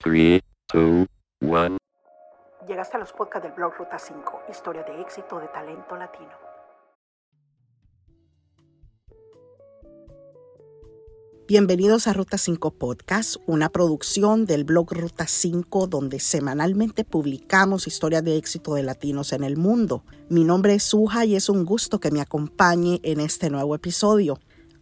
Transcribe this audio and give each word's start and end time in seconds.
3, 0.00 0.40
2, 0.72 1.06
1. 1.40 1.76
Llegaste 2.68 2.96
a 2.96 3.00
los 3.00 3.12
podcasts 3.12 3.48
del 3.48 3.52
blog 3.56 3.74
Ruta 3.76 3.98
5, 3.98 4.42
historia 4.48 4.84
de 4.84 5.00
éxito 5.00 5.40
de 5.40 5.48
talento 5.48 5.96
latino. 5.96 6.30
Bienvenidos 11.48 12.06
a 12.06 12.12
Ruta 12.12 12.38
5 12.38 12.78
Podcast, 12.78 13.38
una 13.46 13.70
producción 13.70 14.46
del 14.46 14.62
blog 14.62 14.92
Ruta 14.92 15.26
5 15.26 15.88
donde 15.88 16.20
semanalmente 16.20 17.04
publicamos 17.04 17.88
historias 17.88 18.22
de 18.22 18.36
éxito 18.36 18.74
de 18.74 18.84
latinos 18.84 19.32
en 19.32 19.42
el 19.42 19.56
mundo. 19.56 20.04
Mi 20.28 20.44
nombre 20.44 20.74
es 20.74 20.84
Suja 20.84 21.24
y 21.24 21.34
es 21.34 21.48
un 21.48 21.64
gusto 21.64 21.98
que 21.98 22.12
me 22.12 22.20
acompañe 22.20 23.00
en 23.02 23.18
este 23.18 23.50
nuevo 23.50 23.74
episodio. 23.74 24.38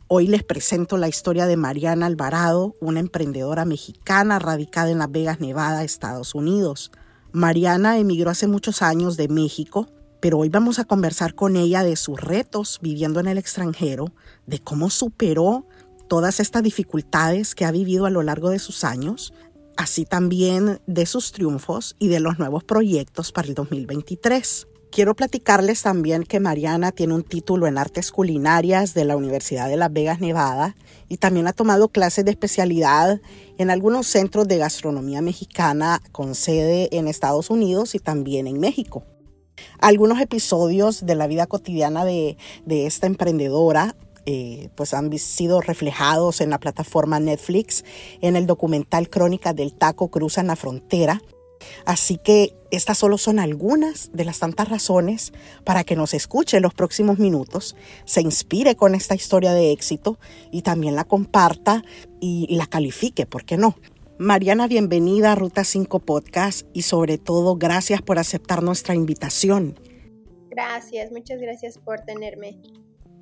Hoy 0.08 0.28
les 0.28 0.44
presento 0.44 0.98
la 0.98 1.08
historia 1.08 1.46
de 1.46 1.56
Mariana 1.56 2.06
Alvarado, 2.06 2.76
una 2.80 3.00
emprendedora 3.00 3.64
mexicana 3.64 4.38
radicada 4.38 4.92
en 4.92 4.98
Las 4.98 5.10
Vegas, 5.10 5.40
Nevada, 5.40 5.82
Estados 5.82 6.36
Unidos. 6.36 6.92
Mariana 7.32 7.98
emigró 7.98 8.30
hace 8.30 8.46
muchos 8.46 8.82
años 8.82 9.16
de 9.16 9.26
México, 9.26 9.88
pero 10.20 10.38
hoy 10.38 10.48
vamos 10.48 10.78
a 10.78 10.84
conversar 10.84 11.34
con 11.34 11.56
ella 11.56 11.82
de 11.82 11.96
sus 11.96 12.20
retos 12.20 12.78
viviendo 12.80 13.18
en 13.18 13.26
el 13.26 13.36
extranjero, 13.36 14.12
de 14.46 14.60
cómo 14.60 14.90
superó 14.90 15.66
todas 16.08 16.38
estas 16.38 16.62
dificultades 16.62 17.56
que 17.56 17.64
ha 17.64 17.72
vivido 17.72 18.06
a 18.06 18.10
lo 18.10 18.22
largo 18.22 18.50
de 18.50 18.60
sus 18.60 18.84
años, 18.84 19.34
así 19.76 20.04
también 20.04 20.80
de 20.86 21.06
sus 21.06 21.32
triunfos 21.32 21.96
y 21.98 22.06
de 22.06 22.20
los 22.20 22.38
nuevos 22.38 22.62
proyectos 22.62 23.32
para 23.32 23.48
el 23.48 23.54
2023. 23.54 24.68
Quiero 24.96 25.14
platicarles 25.14 25.82
también 25.82 26.22
que 26.22 26.40
Mariana 26.40 26.90
tiene 26.90 27.12
un 27.12 27.22
título 27.22 27.66
en 27.66 27.76
artes 27.76 28.10
culinarias 28.10 28.94
de 28.94 29.04
la 29.04 29.14
Universidad 29.14 29.68
de 29.68 29.76
Las 29.76 29.92
Vegas, 29.92 30.20
Nevada, 30.20 30.74
y 31.06 31.18
también 31.18 31.46
ha 31.46 31.52
tomado 31.52 31.88
clases 31.90 32.24
de 32.24 32.30
especialidad 32.30 33.20
en 33.58 33.68
algunos 33.68 34.06
centros 34.06 34.48
de 34.48 34.56
gastronomía 34.56 35.20
mexicana 35.20 36.00
con 36.12 36.34
sede 36.34 36.88
en 36.96 37.08
Estados 37.08 37.50
Unidos 37.50 37.94
y 37.94 37.98
también 37.98 38.46
en 38.46 38.58
México. 38.58 39.04
Algunos 39.80 40.18
episodios 40.18 41.04
de 41.04 41.14
la 41.14 41.26
vida 41.26 41.46
cotidiana 41.46 42.06
de, 42.06 42.38
esta 42.66 43.06
emprendedora 43.06 43.96
eh, 44.24 44.70
pues 44.76 44.94
han 44.94 45.12
sido 45.18 45.60
reflejados 45.60 46.40
en 46.40 46.48
la 46.48 46.58
plataforma 46.58 47.20
Netflix, 47.20 47.84
en 48.22 48.34
el 48.34 48.46
documental 48.46 49.10
Crónica 49.10 49.52
del 49.52 49.74
Taco 49.74 50.08
Cruzan 50.08 50.46
la 50.46 50.56
Frontera. 50.56 51.20
Así 51.84 52.18
que 52.18 52.56
estas 52.70 52.98
solo 52.98 53.18
son 53.18 53.38
algunas 53.38 54.10
de 54.12 54.24
las 54.24 54.40
tantas 54.40 54.68
razones 54.68 55.32
para 55.64 55.84
que 55.84 55.96
nos 55.96 56.14
escuche 56.14 56.56
en 56.56 56.62
los 56.62 56.74
próximos 56.74 57.18
minutos, 57.18 57.76
se 58.04 58.20
inspire 58.20 58.76
con 58.76 58.94
esta 58.94 59.14
historia 59.14 59.52
de 59.52 59.72
éxito 59.72 60.18
y 60.50 60.62
también 60.62 60.96
la 60.96 61.04
comparta 61.04 61.84
y 62.20 62.54
la 62.56 62.66
califique, 62.66 63.26
¿por 63.26 63.44
qué 63.44 63.56
no? 63.56 63.76
Mariana, 64.18 64.66
bienvenida 64.66 65.32
a 65.32 65.34
Ruta 65.34 65.62
5 65.62 66.00
Podcast 66.00 66.66
y 66.72 66.82
sobre 66.82 67.18
todo 67.18 67.56
gracias 67.56 68.00
por 68.00 68.18
aceptar 68.18 68.62
nuestra 68.62 68.94
invitación. 68.94 69.78
Gracias, 70.48 71.12
muchas 71.12 71.38
gracias 71.38 71.78
por 71.78 72.00
tenerme. 72.00 72.58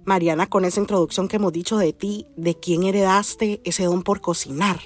Mariana, 0.05 0.47
con 0.47 0.65
esa 0.65 0.81
introducción 0.81 1.29
que 1.29 1.37
hemos 1.37 1.53
dicho 1.53 1.79
de 1.79 1.93
ti, 1.93 2.29
¿de 2.37 2.55
quién 2.55 2.85
heredaste 2.85 3.61
ese 3.65 3.85
don 3.85 4.03
por 4.05 4.21
cocinar? 4.21 4.79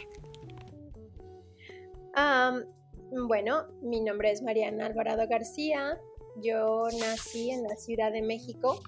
Bueno, 3.10 3.66
mi 3.82 4.00
nombre 4.00 4.30
es 4.30 4.42
Mariana 4.42 4.86
Alvarado 4.86 5.26
García. 5.28 5.98
Yo 6.42 6.84
nací 7.00 7.50
en 7.50 7.62
la 7.62 7.76
Ciudad 7.76 8.12
de 8.12 8.22
México 8.22 8.80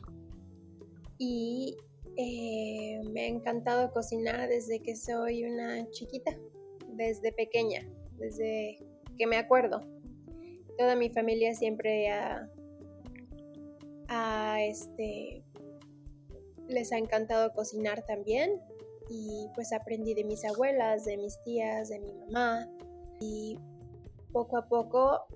y 1.19 1.77
eh, 2.17 3.01
me 3.11 3.23
ha 3.23 3.27
encantado 3.27 3.91
cocinar 3.93 4.49
desde 4.49 4.81
que 4.81 4.97
soy 4.97 5.45
una 5.45 5.89
chiquita, 5.91 6.37
desde 6.93 7.33
pequeña, 7.33 7.89
desde 8.19 8.79
que 9.19 9.27
me 9.27 9.37
acuerdo. 9.37 9.81
Toda 10.79 10.97
mi 10.97 11.11
familia 11.11 11.55
siempre 11.55 12.09
ha, 12.09 12.49
este, 14.63 15.43
les 16.69 16.93
ha 16.93 16.99
encantado 16.99 17.53
cocinar 17.53 18.05
también 18.07 18.61
y 19.09 19.49
pues 19.55 19.73
aprendí 19.73 20.15
de 20.15 20.25
mis 20.25 20.45
abuelas, 20.45 21.05
de 21.05 21.17
mis 21.17 21.43
tías, 21.43 21.89
de 21.89 22.01
mi 22.01 22.13
mamá 22.13 22.69
y 23.21 23.59
poco 24.33 24.57
a 24.57 24.69
poco 24.69 25.27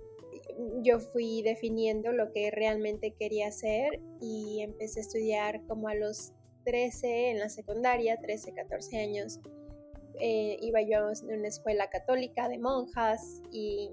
yo 0.83 1.01
fui 1.01 1.43
definiendo 1.43 2.13
lo 2.13 2.33
que 2.33 2.51
realmente 2.51 3.13
quería 3.13 3.49
hacer 3.49 4.01
y 4.21 4.61
empecé 4.61 5.01
a 5.01 5.03
estudiar 5.03 5.67
como 5.67 5.89
a 5.89 5.95
los 5.95 6.33
13 6.65 7.31
en 7.31 7.39
la 7.39 7.49
secundaria, 7.49 8.19
13, 8.21 8.53
14 8.53 8.99
años. 8.99 9.41
Eh, 10.21 10.59
iba 10.61 10.81
yo 10.83 11.09
a 11.09 11.13
una 11.25 11.49
escuela 11.49 11.89
católica 11.91 12.49
de 12.49 12.59
monjas 12.59 13.43
y 13.51 13.91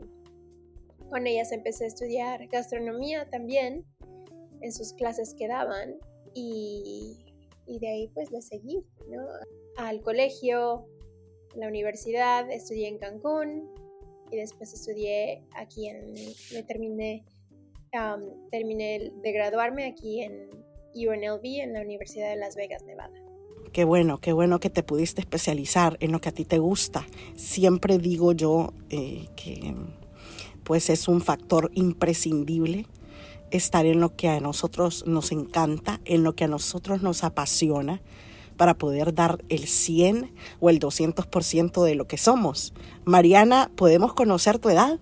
con 1.09 1.28
ellas 1.28 1.51
empecé 1.51 1.85
a 1.85 1.88
estudiar 1.88 2.47
gastronomía 2.47 3.29
también 3.29 3.85
en 4.62 4.72
sus 4.72 4.94
clases 4.94 5.33
que 5.33 5.47
daban 5.47 5.95
y 6.33 7.25
y 7.72 7.79
de 7.79 7.88
ahí 7.88 8.07
pues 8.09 8.31
le 8.31 8.41
seguí, 8.41 8.83
¿no? 9.09 9.25
Al 9.78 10.01
colegio, 10.01 10.85
la 11.56 11.68
universidad, 11.68 12.50
estudié 12.51 12.88
en 12.88 12.97
Cancún 12.97 13.69
y 14.31 14.38
después 14.38 14.74
estudié 14.74 15.44
aquí 15.56 15.88
en, 15.88 16.14
me 16.53 16.64
terminé, 16.64 17.25
terminé 18.50 19.12
de 19.22 19.31
graduarme 19.31 19.86
aquí 19.86 20.22
en 20.22 20.50
UNLV, 20.96 21.44
en 21.44 21.74
la 21.74 21.81
Universidad 21.81 22.30
de 22.30 22.38
Las 22.38 22.56
Vegas, 22.56 22.84
Nevada. 22.84 23.14
Qué 23.74 23.86
bueno, 23.86 24.19
qué 24.19 24.34
bueno 24.34 24.59
que 24.59 24.69
te 24.69 24.84
pudiste 24.84 25.22
especializar 25.22 25.97
en 26.02 26.12
lo 26.12 26.19
que 26.19 26.30
a 26.30 26.34
ti 26.34 26.44
te 26.44 26.59
gusta. 26.59 27.06
Siempre 27.36 27.97
digo 28.00 28.34
yo 28.34 28.74
eh, 28.90 29.28
que 29.36 29.75
pues 30.63 30.90
es 30.90 31.08
un 31.08 31.22
factor 31.22 31.72
imprescindible 31.74 32.86
estar 33.50 33.86
en 33.86 34.00
lo 34.00 34.16
que 34.16 34.30
a 34.30 34.40
nosotros 34.40 35.06
nos 35.08 35.31
encanta, 35.31 36.02
en 36.06 36.24
lo 36.24 36.36
que 36.36 36.46
a 36.46 36.48
nosotros 36.48 37.02
nos 37.02 37.24
apasiona, 37.24 38.02
para 38.62 38.76
poder 38.76 39.16
dar 39.16 39.44
el 39.50 39.66
100 39.66 40.36
o 40.60 40.70
el 40.70 40.80
200% 40.80 41.84
de 41.84 41.96
lo 41.96 42.06
que 42.06 42.18
somos. 42.18 42.76
Mariana, 43.06 43.72
¿podemos 43.76 44.14
conocer 44.14 44.60
tu 44.60 44.70
edad? 44.70 45.00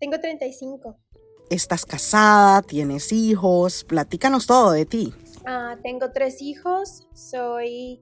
Tengo 0.00 0.18
35. 0.18 0.96
¿Estás 1.50 1.84
casada? 1.84 2.62
¿Tienes 2.62 3.12
hijos? 3.12 3.84
Platícanos 3.84 4.46
todo 4.46 4.70
de 4.70 4.86
ti. 4.86 5.12
Ah, 5.44 5.76
tengo 5.82 6.12
tres 6.12 6.40
hijos, 6.40 7.06
soy 7.12 8.00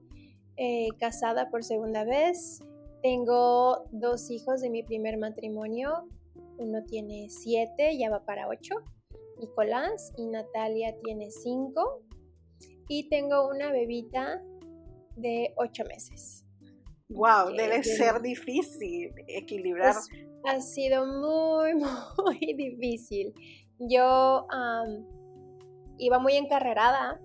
eh, 0.55 0.87
casada 1.01 1.49
por 1.49 1.65
segunda 1.65 2.05
vez, 2.05 2.61
tengo 3.01 3.83
dos 3.91 4.31
hijos 4.31 4.61
de 4.61 4.69
mi 4.69 4.83
primer 4.83 5.17
matrimonio, 5.17 6.07
uno 6.57 6.81
tiene 6.85 7.27
siete, 7.29 7.97
ya 7.97 8.09
va 8.09 8.23
para 8.23 8.47
ocho, 8.47 8.75
Nicolás 9.37 10.13
y 10.15 10.27
Natalia 10.27 10.95
tiene 11.03 11.29
cinco 11.29 12.03
y 12.87 13.09
tengo 13.09 13.49
una 13.49 13.71
bebita 13.71 14.41
de 15.15 15.53
ocho 15.57 15.83
meses. 15.85 16.45
Wow, 17.09 17.53
debe 17.55 17.83
ser 17.83 18.21
difícil 18.21 19.13
equilibrar. 19.27 19.93
Pues, 19.93 20.09
ha 20.45 20.61
sido 20.61 21.05
muy, 21.05 21.73
muy 22.23 22.53
difícil. 22.55 23.33
Yo 23.79 24.47
iba 25.97 26.19
muy 26.19 26.33
encarrerada 26.35 27.21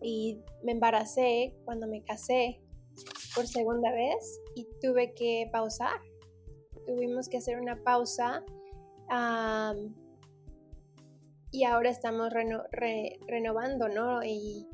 y 0.00 0.40
me 0.62 0.72
embaracé 0.72 1.54
cuando 1.64 1.86
me 1.86 2.02
casé 2.02 2.60
por 3.34 3.46
segunda 3.46 3.90
vez 3.92 4.40
y 4.54 4.66
tuve 4.80 5.14
que 5.14 5.48
pausar. 5.52 6.00
Tuvimos 6.86 7.28
que 7.28 7.38
hacer 7.38 7.58
una 7.58 7.82
pausa 7.82 8.44
y 11.54 11.62
ahora 11.62 11.88
estamos 11.88 12.32
renovando, 12.32 13.88
¿no? 13.88 14.24
Y, 14.24 14.66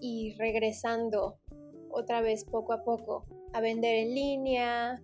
y 0.00 0.36
regresando 0.38 1.40
otra 1.90 2.20
vez 2.20 2.44
poco 2.44 2.72
a 2.72 2.84
poco 2.84 3.26
a 3.52 3.60
vender 3.60 3.96
en 3.96 4.14
línea, 4.14 5.02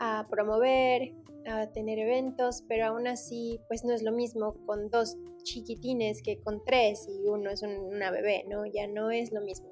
a 0.00 0.26
promover, 0.28 1.14
a 1.46 1.68
tener 1.70 2.00
eventos, 2.00 2.64
pero 2.66 2.86
aún 2.86 3.06
así, 3.06 3.60
pues 3.68 3.84
no 3.84 3.94
es 3.94 4.02
lo 4.02 4.10
mismo 4.10 4.56
con 4.66 4.90
dos 4.90 5.16
chiquitines 5.44 6.22
que 6.22 6.40
con 6.40 6.60
tres 6.64 7.06
y 7.08 7.28
uno 7.28 7.50
es 7.50 7.62
una 7.62 8.10
bebé, 8.10 8.44
¿no? 8.48 8.66
Ya 8.66 8.88
no 8.88 9.12
es 9.12 9.30
lo 9.30 9.40
mismo. 9.42 9.68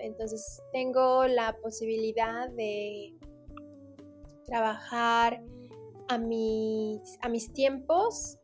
entonces 0.00 0.60
tengo 0.72 1.28
la 1.28 1.56
posibilidad 1.62 2.50
de 2.50 3.14
trabajar 4.44 5.40
a 6.08 6.18
mis, 6.18 7.16
a 7.20 7.28
mis 7.28 7.52
tiempos 7.52 8.39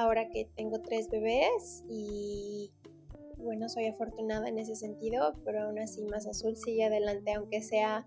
ahora 0.00 0.28
que 0.30 0.48
tengo 0.56 0.80
tres 0.80 1.08
bebés 1.10 1.84
y 1.88 2.72
bueno, 3.38 3.68
soy 3.68 3.86
afortunada 3.86 4.48
en 4.48 4.58
ese 4.58 4.74
sentido, 4.74 5.34
pero 5.44 5.62
aún 5.62 5.78
así 5.78 6.04
más 6.04 6.26
azul 6.26 6.56
sigue 6.56 6.84
adelante, 6.84 7.32
aunque 7.32 7.62
sea 7.62 8.04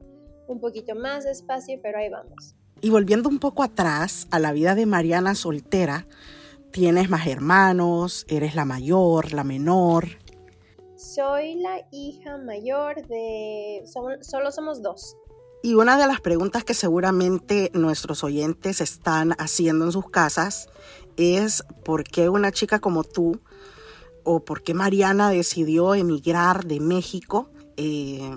un 0.47 0.59
poquito 0.59 0.95
más 0.95 1.23
despacio, 1.23 1.79
pero 1.81 1.99
ahí 1.99 2.09
vamos. 2.09 2.55
Y 2.81 2.89
volviendo 2.89 3.29
un 3.29 3.39
poco 3.39 3.63
atrás 3.63 4.27
a 4.31 4.39
la 4.39 4.51
vida 4.51 4.75
de 4.75 4.85
Mariana 4.85 5.35
soltera, 5.35 6.07
tienes 6.71 7.09
más 7.09 7.27
hermanos, 7.27 8.25
eres 8.27 8.55
la 8.55 8.65
mayor, 8.65 9.33
la 9.33 9.43
menor. 9.43 10.07
Soy 10.95 11.55
la 11.55 11.87
hija 11.91 12.37
mayor 12.37 13.07
de, 13.07 13.83
solo 14.21 14.51
somos 14.51 14.81
dos. 14.81 15.15
Y 15.61 15.73
una 15.73 15.97
de 15.97 16.07
las 16.07 16.21
preguntas 16.21 16.63
que 16.63 16.73
seguramente 16.73 17.69
nuestros 17.73 18.23
oyentes 18.23 18.79
están 18.79 19.33
haciendo 19.39 19.85
en 19.85 19.91
sus 19.91 20.09
casas 20.09 20.69
es 21.19 21.63
por 21.83 22.03
qué 22.03 22.29
una 22.29 22.51
chica 22.51 22.79
como 22.79 23.03
tú 23.03 23.39
o 24.23 24.43
por 24.43 24.63
qué 24.63 24.73
Mariana 24.73 25.29
decidió 25.29 25.95
emigrar 25.95 26.65
de 26.65 26.79
México 26.79 27.49
eh, 27.77 28.31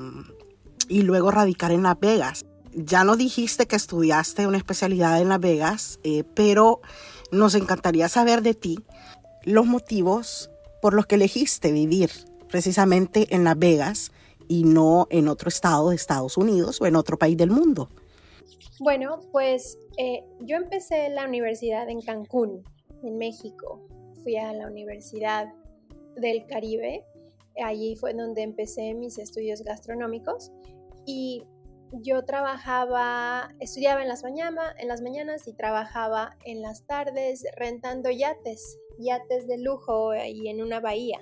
y 0.89 1.03
luego 1.03 1.31
radicar 1.31 1.73
en 1.73 1.83
Las 1.83 1.99
Vegas. 2.01 2.45
Ya 2.75 3.05
no 3.05 3.17
dijiste 3.17 3.67
que 3.67 3.77
estudiaste 3.77 4.47
una 4.47 4.57
especialidad 4.57 5.21
en 5.21 5.29
Las 5.29 5.41
Vegas, 5.41 6.01
eh, 6.03 6.25
pero 6.35 6.81
nos 7.31 7.55
encantaría 7.55 8.09
saber 8.09 8.43
de 8.43 8.55
ti 8.55 8.81
los 9.45 9.67
motivos 9.67 10.51
por 10.81 10.95
los 10.95 11.07
que 11.07 11.17
elegiste 11.17 11.73
vivir 11.73 12.11
precisamente 12.49 13.35
en 13.35 13.45
Las 13.45 13.59
Vegas 13.59 14.13
y 14.49 14.65
no 14.65 15.07
en 15.11 15.29
otro 15.29 15.49
estado 15.49 15.91
de 15.91 15.97
Estados 15.97 16.37
Unidos 16.37 16.81
o 16.81 16.87
en 16.87 16.97
otro 16.97 17.19
país 17.19 17.37
del 17.37 17.51
mundo? 17.51 17.89
Bueno, 18.81 19.21
pues 19.31 19.79
eh, 19.99 20.25
yo 20.41 20.57
empecé 20.57 21.09
la 21.11 21.27
universidad 21.27 21.89
en 21.89 22.01
Cancún, 22.01 22.63
en 23.03 23.19
México. 23.19 23.87
Fui 24.23 24.37
a 24.37 24.53
la 24.53 24.67
Universidad 24.67 25.53
del 26.17 26.47
Caribe. 26.47 27.05
Allí 27.63 27.97
fue 27.97 28.15
donde 28.15 28.43
empecé 28.43 28.95
mis 28.95 29.19
estudios 29.19 29.63
gastronómicos 29.63 30.51
y 31.05 31.45
yo 31.93 32.25
trabajaba, 32.25 33.55
estudiaba 33.61 34.03
en 34.03 34.09
las, 34.09 34.25
en 34.25 34.89
las 34.89 35.03
mañanas 35.03 35.47
y 35.47 35.53
trabajaba 35.53 36.37
en 36.45 36.63
las 36.63 36.87
tardes 36.87 37.45
rentando 37.57 38.11
yates, 38.11 38.79
yates 38.99 39.47
de 39.47 39.59
lujo 39.59 40.11
ahí 40.11 40.49
en 40.49 40.63
una 40.63 40.81
bahía, 40.81 41.21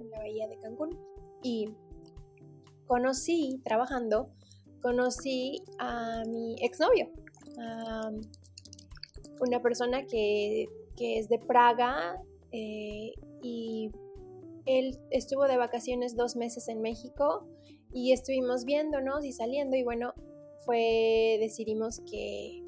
en 0.00 0.10
la 0.10 0.18
bahía 0.18 0.48
de 0.48 0.58
Cancún. 0.58 0.98
Y 1.42 1.72
conocí, 2.86 3.60
trabajando, 3.64 4.32
conocí 4.80 5.62
a 5.78 6.22
mi 6.26 6.56
exnovio, 6.60 7.10
una 9.40 9.62
persona 9.62 10.06
que, 10.06 10.68
es 11.00 11.28
de 11.28 11.38
Praga 11.38 12.20
eh, 12.50 13.12
y 13.40 13.90
él 14.66 14.98
estuvo 15.10 15.46
de 15.46 15.56
vacaciones 15.56 16.16
dos 16.16 16.34
meses 16.34 16.68
en 16.68 16.82
México 16.82 17.46
y 17.92 18.12
estuvimos 18.12 18.64
viéndonos 18.64 19.24
y 19.24 19.32
saliendo 19.32 19.76
y 19.76 19.84
bueno, 19.84 20.12
fue, 20.64 21.38
decidimos 21.40 22.00
que 22.00 22.64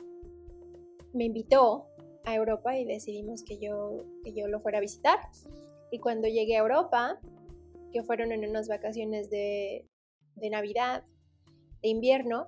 me 1.13 1.25
invitó 1.25 1.89
a 2.25 2.35
Europa 2.35 2.79
y 2.79 2.85
decidimos 2.85 3.43
que 3.43 3.59
yo, 3.59 4.05
que 4.25 4.33
yo 4.33 4.47
lo 4.49 4.61
fuera 4.61 4.79
a 4.79 4.81
visitar. 4.81 5.19
Y 5.91 5.99
cuando 5.99 6.29
llegué 6.29 6.56
a 6.56 6.61
Europa, 6.61 7.21
que 7.93 8.03
fueron 8.03 8.33
en 8.33 8.49
unas 8.49 8.69
vacaciones 8.69 9.29
de, 9.29 9.89
de 10.37 10.51
Navidad, 10.51 11.05
de 11.82 11.88
invierno, 11.88 12.47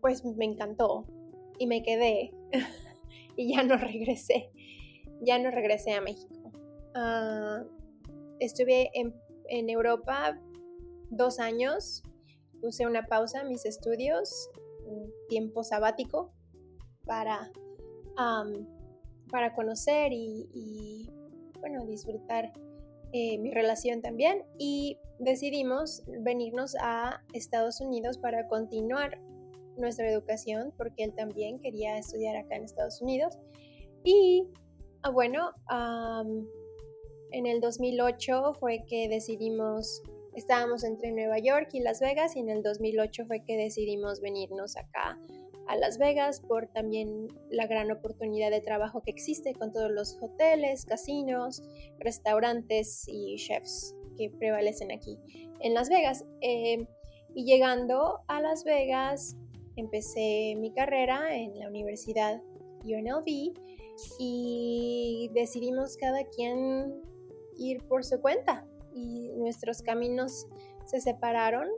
pues 0.00 0.24
me 0.24 0.44
encantó 0.44 1.06
y 1.58 1.66
me 1.66 1.82
quedé 1.82 2.32
y 3.36 3.54
ya 3.54 3.62
no 3.62 3.76
regresé, 3.76 4.50
ya 5.20 5.38
no 5.38 5.50
regresé 5.50 5.92
a 5.92 6.00
México. 6.00 6.52
Ah, 6.94 7.64
estuve 8.40 8.90
en, 8.94 9.14
Europa 9.70 10.38
dos 11.10 11.38
años, 11.38 12.02
puse 12.60 12.86
una 12.86 13.06
pausa 13.06 13.40
en 13.40 13.48
mis 13.48 13.64
estudios, 13.64 14.50
un 14.84 15.10
tiempo 15.28 15.62
sabático 15.64 16.32
para, 17.06 17.50
para 19.30 19.54
conocer 19.54 20.12
y, 20.12 21.08
bueno, 21.60 21.86
disfrutar 21.86 22.52
eh, 23.12 23.38
mi 23.38 23.50
relación 23.50 24.02
también 24.02 24.44
y 24.58 24.98
decidimos 25.18 26.02
venirnos 26.20 26.76
a 26.80 27.22
Estados 27.32 27.80
Unidos 27.80 28.18
para 28.18 28.46
continuar 28.48 29.18
nuestra 29.76 30.10
educación 30.10 30.72
porque 30.76 31.04
él 31.04 31.14
también 31.14 31.58
quería 31.60 31.96
estudiar 31.98 32.36
acá 32.36 32.56
en 32.56 32.64
Estados 32.64 33.00
Unidos. 33.00 33.38
Y 34.04 34.46
ah, 35.02 35.10
bueno, 35.10 35.52
en 37.32 37.46
el 37.46 37.60
2008 37.60 38.54
fue 38.60 38.84
que 38.86 39.08
decidimos, 39.08 40.02
estábamos 40.34 40.84
entre 40.84 41.12
Nueva 41.12 41.38
York 41.38 41.68
y 41.72 41.80
Las 41.80 42.00
Vegas 42.00 42.36
y 42.36 42.40
en 42.40 42.50
el 42.50 42.62
2008 42.62 43.26
fue 43.26 43.44
que 43.44 43.56
decidimos 43.56 44.20
venirnos 44.20 44.76
acá 44.76 45.18
a 45.68 45.76
Las 45.76 45.98
Vegas 45.98 46.40
por 46.40 46.66
también 46.66 47.28
la 47.50 47.66
gran 47.66 47.90
oportunidad 47.90 48.50
de 48.50 48.60
trabajo 48.60 49.02
que 49.02 49.10
existe 49.10 49.54
con 49.54 49.72
todos 49.72 49.90
los 49.90 50.18
hoteles, 50.20 50.84
casinos, 50.86 51.62
restaurantes 51.98 53.04
y 53.06 53.36
chefs 53.36 53.94
que 54.16 54.30
prevalecen 54.30 54.90
aquí 54.90 55.18
en 55.60 55.74
Las 55.74 55.88
Vegas. 55.88 56.24
Eh, 56.40 56.86
y 57.34 57.44
llegando 57.44 58.20
a 58.26 58.40
Las 58.40 58.64
Vegas, 58.64 59.36
empecé 59.76 60.54
mi 60.56 60.72
carrera 60.72 61.36
en 61.36 61.58
la 61.58 61.68
Universidad 61.68 62.42
UNLV 62.84 63.52
y 64.18 65.30
decidimos 65.34 65.96
cada 65.96 66.24
quien 66.24 67.02
ir 67.56 67.82
por 67.84 68.04
su 68.04 68.20
cuenta 68.20 68.66
y 68.94 69.30
nuestros 69.36 69.82
caminos 69.82 70.46
se 70.86 71.00
separaron. 71.00 71.68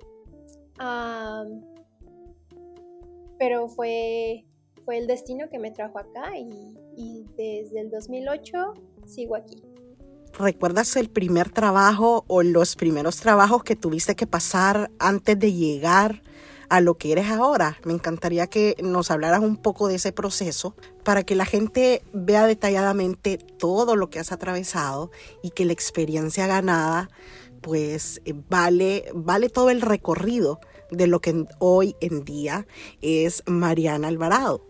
Pero 3.40 3.68
fue, 3.68 4.44
fue 4.84 4.98
el 4.98 5.06
destino 5.06 5.48
que 5.50 5.58
me 5.58 5.70
trajo 5.70 5.98
acá 5.98 6.36
y, 6.36 7.24
desde 7.38 7.80
el 7.80 7.90
2008 7.90 8.74
sigo 9.06 9.34
aquí. 9.34 9.62
¿Recuerdas 10.38 10.94
el 10.96 11.08
primer 11.08 11.50
trabajo 11.50 12.24
o 12.28 12.42
los 12.42 12.76
primeros 12.76 13.16
trabajos 13.16 13.64
que 13.64 13.76
tuviste 13.76 14.14
que 14.14 14.26
pasar 14.26 14.90
antes 14.98 15.38
de 15.38 15.54
llegar 15.54 16.22
a 16.68 16.82
lo 16.82 16.98
que 16.98 17.12
eres 17.12 17.30
ahora? 17.30 17.78
Me 17.84 17.94
encantaría 17.94 18.46
que 18.46 18.76
nos 18.82 19.10
hablaras 19.10 19.40
un 19.40 19.56
poco 19.56 19.88
de 19.88 19.94
ese 19.94 20.12
proceso 20.12 20.76
para 21.02 21.22
que 21.22 21.34
la 21.34 21.46
gente 21.46 22.02
vea 22.12 22.46
detalladamente 22.46 23.38
todo 23.38 23.96
lo 23.96 24.10
que 24.10 24.18
has 24.18 24.32
atravesado 24.32 25.10
y 25.42 25.50
que 25.50 25.64
la 25.64 25.72
experiencia 25.72 26.46
ganada 26.46 27.08
pues 27.62 28.20
vale, 28.48 29.10
vale 29.14 29.48
todo 29.48 29.70
el 29.70 29.80
recorrido 29.80 30.60
de 30.90 31.06
lo 31.06 31.20
que 31.20 31.44
hoy 31.58 31.96
en 32.00 32.24
día 32.24 32.66
es 33.02 33.42
Mariana 33.46 34.08
Alvarado. 34.08 34.66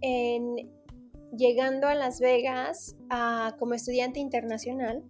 En 0.00 0.76
llegando 1.36 1.86
a 1.86 1.94
Las 1.94 2.20
Vegas 2.20 2.96
como 3.58 3.74
estudiante 3.74 4.20
internacional, 4.20 5.02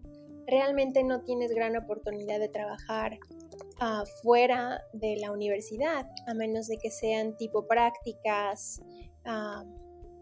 realmente 0.47 1.03
no 1.03 1.23
tienes 1.23 1.53
gran 1.53 1.77
oportunidad 1.77 2.39
de 2.39 2.49
trabajar 2.49 3.19
fuera 4.23 4.83
de 4.93 5.17
la 5.17 5.33
universidad, 5.33 6.07
a 6.27 6.35
menos 6.35 6.67
de 6.67 6.79
que 6.79 6.91
sean 6.91 7.37
tipo 7.37 7.67
prácticas. 7.67 8.83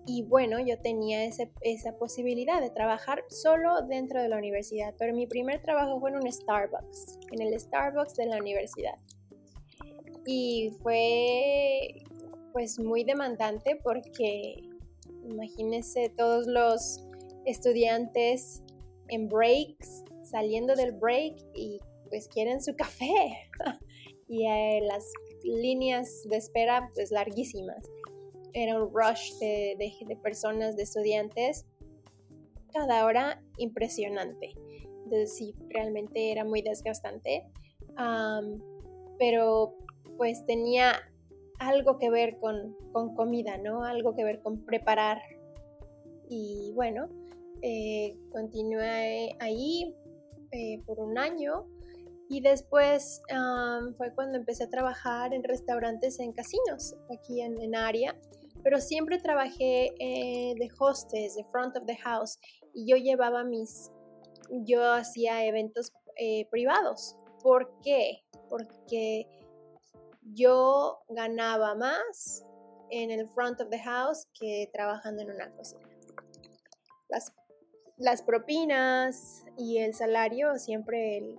y 0.07 0.23
bueno, 0.23 0.61
yo 0.61 0.79
tenía 0.79 1.25
esa 1.25 1.97
posibilidad 1.99 2.61
de 2.61 2.71
trabajar 2.71 3.25
solo 3.29 3.83
dentro 3.89 4.21
de 4.21 4.29
la 4.29 4.37
universidad, 4.37 4.95
pero 4.99 5.15
mi 5.15 5.27
primer 5.27 5.63
trabajo 5.63 5.99
fue 6.01 6.11
en 6.11 6.17
un 6.17 6.31
Starbucks, 6.31 7.19
en 7.33 7.41
el 7.41 7.59
Starbucks 7.59 8.15
de 8.15 8.27
la 8.27 8.39
universidad. 8.39 8.99
Y 10.27 10.71
fue 10.83 12.03
pues 12.53 12.79
muy 12.79 13.05
demandante 13.05 13.79
porque 13.83 14.63
Imagínense 15.25 16.11
todos 16.11 16.47
los 16.47 17.03
estudiantes 17.47 18.63
en 19.09 19.29
breaks, 19.29 20.05
saliendo 20.23 20.75
del 20.75 20.93
break 20.93 21.37
y 21.55 21.81
pues 22.09 22.29
quieren 22.29 22.63
su 22.63 22.75
café. 22.77 23.51
y 24.29 24.47
eh, 24.47 24.81
las 24.83 25.05
líneas 25.43 26.23
de 26.29 26.37
espera 26.37 26.91
pues 26.95 27.11
larguísimas. 27.11 27.91
Era 28.53 28.81
un 28.81 28.93
rush 28.93 29.35
de, 29.41 29.77
personas, 30.23 30.77
de 30.77 30.85
estudiantes, 30.85 31.67
cada 32.73 33.05
hora 33.05 33.43
impresionante. 33.59 34.55
Entonces 35.05 35.37
sí, 35.37 35.55
realmente 35.69 36.31
era 36.31 36.45
muy 36.45 36.63
desgastante. 36.63 37.45
pero 39.19 39.77
pues 40.17 40.45
tenía 40.47 40.95
algo 41.59 41.99
que 41.99 42.11
ver 42.11 42.39
con, 42.39 42.77
comida, 43.15 43.59
¿no? 43.59 43.85
Algo 43.85 44.15
que 44.15 44.25
ver 44.25 44.41
con 44.41 44.65
preparar. 44.65 45.21
Y 46.29 46.73
bueno, 46.75 47.09
eh, 47.63 48.17
continué 48.31 49.37
ahí 49.41 49.95
eh, 50.53 50.83
por 50.87 51.01
un 51.01 51.19
año 51.19 51.67
y 52.29 52.41
después 52.41 53.23
fue 53.97 54.15
cuando 54.15 54.39
empecé 54.39 54.65
a 54.65 54.71
trabajar 54.71 55.35
en 55.35 55.45
restaurantes 55.45 56.19
en 56.21 56.33
casinos, 56.33 56.97
aquí 57.13 57.43
en, 57.43 57.61
en 57.61 57.77
área, 57.77 58.17
pero 58.63 58.81
siempre 58.81 59.19
trabajé 59.19 59.93
eh, 59.99 60.55
de 60.59 60.69
hostess, 60.79 61.37
de 61.37 61.45
front 61.53 61.77
of 61.77 61.85
the 61.85 61.97
house, 61.97 62.39
y 62.73 62.91
yo 62.91 62.97
llevaba 62.97 63.45
mis, 63.45 63.91
yo 64.51 64.93
hacía 64.93 65.45
eventos 65.45 65.93
privados. 66.51 67.17
¿Por 67.43 67.79
qué? 67.83 68.23
Porque 68.49 69.27
yo 70.33 71.01
ganaba 71.09 71.75
más 71.75 72.45
en 72.91 73.11
el 73.11 73.29
front 73.31 73.61
of 73.61 73.69
the 73.71 73.79
house 73.79 74.29
que 74.39 74.71
trabajando 74.73 75.23
en 75.23 75.31
una 75.31 75.51
cocina. 75.51 75.89
Las, 77.97 78.23
propinas 78.23 79.45
y 79.57 79.79
el 79.79 79.95
salario 79.95 80.59
siempre 80.59 81.37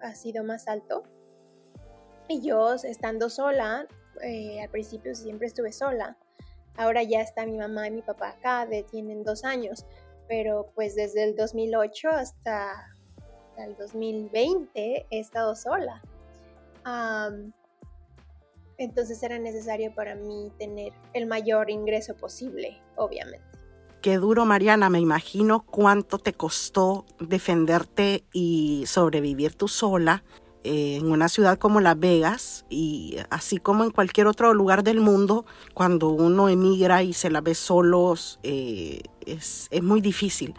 ha 0.00 0.14
sido 0.14 0.44
más 0.44 0.66
alto. 0.68 1.02
Y 2.28 2.40
yo 2.40 2.74
estando 2.74 3.28
sola, 3.28 3.86
eh, 4.22 4.62
al 4.62 4.70
principio 4.70 5.14
siempre 5.14 5.46
estuve 5.46 5.72
sola. 5.72 6.16
Ahora 6.76 7.02
ya 7.02 7.20
está 7.20 7.44
mi 7.44 7.58
mamá 7.58 7.88
y 7.88 7.90
mi 7.90 8.02
papá 8.02 8.30
acá, 8.30 8.66
tienen 8.90 9.24
dos 9.24 9.44
años, 9.44 9.84
pero 10.28 10.70
pues 10.74 10.94
desde 10.94 11.24
el 11.24 11.36
2008 11.36 12.08
hasta, 12.10 12.94
el 13.58 13.76
2020 13.76 15.06
he 15.10 15.18
estado 15.18 15.54
sola. 15.54 16.02
Entonces 18.80 19.22
era 19.22 19.38
necesario 19.38 19.94
para 19.94 20.14
mí 20.14 20.50
tener 20.58 20.92
el 21.12 21.26
mayor 21.26 21.70
ingreso 21.70 22.16
posible, 22.16 22.80
obviamente. 22.96 23.44
Qué 24.00 24.16
duro, 24.16 24.46
Mariana. 24.46 24.88
Me 24.88 24.98
imagino 24.98 25.60
cuánto 25.60 26.18
te 26.18 26.32
costó 26.32 27.04
defenderte 27.20 28.24
y 28.32 28.84
sobrevivir 28.86 29.54
tú 29.54 29.68
sola 29.68 30.24
eh, 30.64 30.96
en 30.96 31.12
una 31.12 31.28
ciudad 31.28 31.58
como 31.58 31.80
Las 31.80 31.98
Vegas 31.98 32.64
y 32.70 33.18
así 33.28 33.58
como 33.58 33.84
en 33.84 33.90
cualquier 33.90 34.26
otro 34.26 34.54
lugar 34.54 34.82
del 34.82 35.00
mundo, 35.00 35.44
cuando 35.74 36.08
uno 36.08 36.48
emigra 36.48 37.02
y 37.02 37.12
se 37.12 37.28
la 37.28 37.42
ve 37.42 37.54
solos, 37.54 38.40
eh, 38.42 39.02
es, 39.26 39.68
es 39.70 39.82
muy 39.82 40.00
difícil 40.00 40.54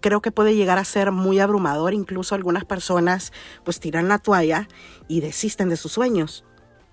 creo 0.00 0.22
que 0.22 0.32
puede 0.32 0.54
llegar 0.54 0.78
a 0.78 0.84
ser 0.84 1.12
muy 1.12 1.38
abrumador. 1.38 1.92
Incluso 1.92 2.34
algunas 2.34 2.64
personas 2.64 3.32
pues 3.62 3.78
tiran 3.78 4.08
la 4.08 4.18
toalla 4.18 4.68
y 5.06 5.20
desisten 5.20 5.68
de 5.68 5.76
sus 5.76 5.92
sueños. 5.92 6.44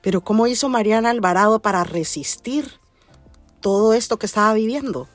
Pero 0.02 0.22
¿cómo 0.22 0.48
hizo 0.48 0.70
Mariana 0.70 1.10
Alvarado 1.10 1.62
para 1.62 1.84
resistir 1.84 2.66
todo 3.62 3.94
esto 3.94 4.18
que 4.18 4.26
estaba 4.26 4.54
viviendo? 4.54 5.08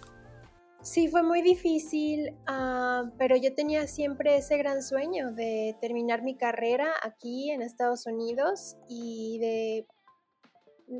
Sí, 0.84 1.08
fue 1.08 1.22
muy 1.22 1.40
difícil, 1.40 2.36
ah, 2.46 3.10
pero 3.16 3.36
yo 3.36 3.54
tenía 3.54 3.86
siempre 3.86 4.36
ese 4.36 4.58
gran 4.58 4.82
sueño 4.82 5.32
de 5.32 5.74
terminar 5.80 6.22
mi 6.22 6.36
carrera 6.36 6.92
aquí 7.02 7.50
en 7.50 7.62
Estados 7.62 8.04
Unidos 8.04 8.76
y 8.86 9.38
de, 9.38 9.86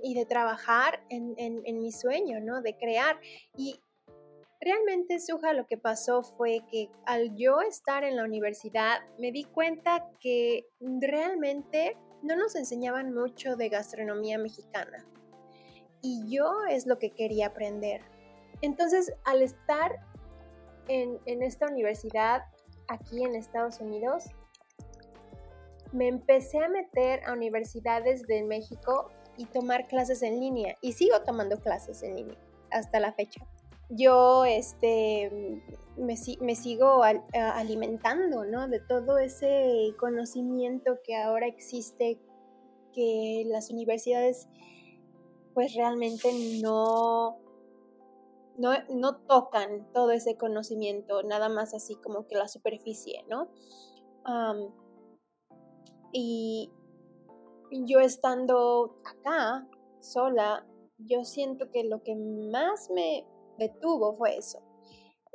y 0.03 0.15
de 0.15 0.25
trabajar 0.25 1.05
en, 1.11 1.35
mi 1.81 1.93
sueño, 1.93 2.41
¿no? 2.41 2.63
De 2.63 2.79
crear. 2.79 3.21
Y 3.59 3.79
realmente, 4.59 5.21
Suja, 5.21 5.53
lo 5.53 5.67
que 5.67 5.77
pasó 5.77 6.23
fue 6.23 6.63
que 6.71 6.89
al 7.05 7.37
yo 7.37 7.61
estar 7.61 8.05
en 8.05 8.17
la 8.17 8.25
universidad 8.25 9.01
me 9.19 9.33
di 9.33 9.45
cuenta 9.45 10.09
que 10.19 10.65
realmente 10.81 11.99
no 12.25 12.37
nos 12.37 12.57
enseñaban 12.57 13.15
mucho 13.15 13.57
de 13.57 13.69
gastronomía 13.69 14.39
mexicana. 14.39 15.05
Y 16.03 16.29
yo 16.29 16.65
es 16.69 16.87
lo 16.87 16.99
que 16.99 17.11
quería 17.11 17.47
aprender 17.47 18.03
entonces, 18.65 19.13
al 19.25 19.43
estar 19.43 19.93
en, 20.89 21.21
esta 21.27 21.67
universidad 21.67 22.45
aquí 22.89 23.23
en 23.23 23.35
Estados 23.35 23.81
Unidos, 23.81 24.25
me 25.93 26.09
empecé 26.09 26.59
a 26.59 26.69
meter 26.69 27.23
a 27.27 27.33
universidades 27.33 28.23
de 28.23 28.43
México 28.43 29.11
y 29.37 29.45
tomar 29.45 29.87
clases 29.87 30.23
en 30.23 30.41
línea. 30.41 30.77
Y 30.81 30.93
sigo 30.93 31.21
tomando 31.23 31.61
clases 31.61 32.03
en 32.03 32.17
línea 32.17 32.39
hasta 32.71 33.01
la 33.01 33.13
fecha. 33.13 33.47
Yo 33.97 34.45
este, 34.45 35.63
me, 35.97 36.17
sigo 36.17 37.03
alimentando 37.33 38.45
¿no? 38.45 38.69
de 38.69 38.81
todo 38.81 39.19
ese 39.19 39.95
conocimiento 39.99 40.99
que 41.05 41.17
ahora 41.17 41.47
existe, 41.47 42.21
que 42.93 43.45
las 43.47 43.71
universidades 43.71 44.49
pues 45.53 45.75
realmente 45.75 46.29
no, 46.63 47.39
no, 48.59 49.17
tocan 49.29 49.91
todo 49.93 50.11
ese 50.11 50.37
conocimiento, 50.37 51.23
nada 51.23 51.49
más 51.49 51.75
así 51.75 51.95
como 51.97 52.27
que 52.27 52.37
la 52.37 52.49
superficie, 52.49 53.25
¿no? 53.29 53.49
y 56.13 56.71
yo 57.71 58.01
estando 58.01 58.97
acá, 59.05 59.69
sola, 60.01 60.67
yo 60.99 61.25
siento 61.25 61.71
que 61.71 61.85
lo 61.85 62.03
que 62.03 62.15
más 62.15 62.91
me 62.91 63.27
detuvo 63.59 64.17
fue 64.17 64.37
eso, 64.37 64.61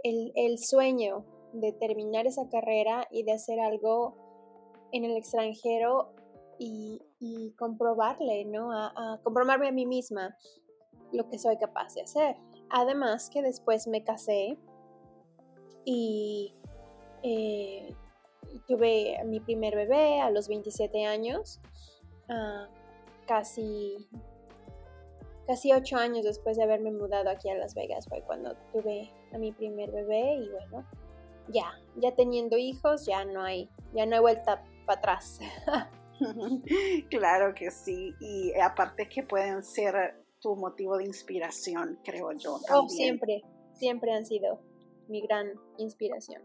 el, 0.03 0.57
sueño 0.57 1.25
de 1.53 1.73
terminar 1.73 2.27
esa 2.27 2.47
carrera 2.49 3.07
y 3.11 3.23
de 3.23 3.33
hacer 3.33 3.59
algo 3.59 4.15
en 4.91 5.05
el 5.05 5.17
extranjero 5.17 6.13
y, 6.57 7.01
comprobarle, 7.57 8.45
¿no? 8.45 8.71
a 8.71 9.19
comprobarme 9.23 9.67
a 9.67 9.71
mí 9.71 9.85
misma 9.85 10.35
lo 11.11 11.29
que 11.29 11.39
soy 11.39 11.57
capaz 11.57 11.93
de 11.95 12.01
hacer. 12.01 12.35
Además 12.69 13.29
que 13.29 13.41
después 13.41 13.88
me 13.88 14.03
casé 14.03 14.57
y 15.85 16.53
eh, 17.23 17.93
tuve 18.67 19.17
mi 19.25 19.39
primer 19.39 19.75
bebé 19.75 20.21
a 20.21 20.29
los 20.29 20.47
27 20.47 21.05
años, 21.05 21.59
ah, 22.29 22.67
casi, 23.25 24.07
casi 25.50 25.74
8 25.74 25.98
años 25.98 26.24
después 26.24 26.58
de 26.58 26.63
haberme 26.63 26.91
mudado 26.91 27.27
aquí 27.27 27.50
a 27.50 27.56
Las 27.56 27.74
Vegas 27.74 28.06
fue 28.08 28.22
cuando 28.22 28.56
tuve 28.72 29.12
a 29.34 29.39
mi 29.39 29.51
primer 29.51 29.89
bebé 29.89 30.36
y 30.36 30.48
bueno, 30.48 30.88
ya, 31.48 31.74
ya 31.96 32.13
teniendo 32.13 32.56
hijos 32.56 33.08
ya 33.08 33.25
no 33.25 33.41
hay, 33.41 33.68
ya 33.96 34.06
no 34.06 34.13
hay 34.13 34.22
vuelta 34.22 34.63
para 34.86 35.00
atrás. 35.00 35.39
claro 37.10 37.56
que 37.56 37.72
sí, 37.72 38.13
y 38.20 38.53
aparte 38.60 39.10
que 39.10 39.24
pueden 39.24 39.63
ser 39.63 40.24
tu 40.39 40.56
motivo 40.56 40.98
de 40.98 41.06
inspiración, 41.06 41.98
creo 42.06 42.32
yo. 42.34 42.53
Oh, 42.53 42.62
también. 42.68 42.86
Oh, 42.86 42.89
siempre, 42.89 43.41
siempre 43.74 44.12
han 44.13 44.27
sido 44.27 44.62
mi 45.08 45.20
gran 45.22 45.48
inspiración. 45.79 46.44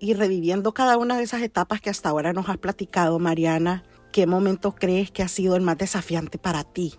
Y 0.00 0.14
reviviendo 0.14 0.74
cada 0.74 0.98
una 0.98 1.18
de 1.18 1.22
esas 1.22 1.42
etapas 1.42 1.80
que 1.80 1.90
hasta 1.90 2.08
ahora 2.08 2.32
nos 2.32 2.48
has 2.48 2.58
platicado, 2.58 3.20
Mariana, 3.20 3.84
¿qué 4.12 4.26
momento 4.26 4.74
crees 4.74 5.12
que 5.12 5.22
ha 5.22 5.28
sido 5.28 5.54
el 5.54 5.62
más 5.62 5.78
desafiante 5.78 6.36
para 6.38 6.64
ti? 6.64 6.98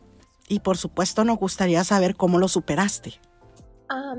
Y 0.50 0.60
por 0.60 0.76
supuesto 0.76 1.24
nos 1.24 1.38
gustaría 1.38 1.84
saber 1.86 2.16
cómo 2.16 2.40
lo 2.40 2.50
superaste. 2.50 3.14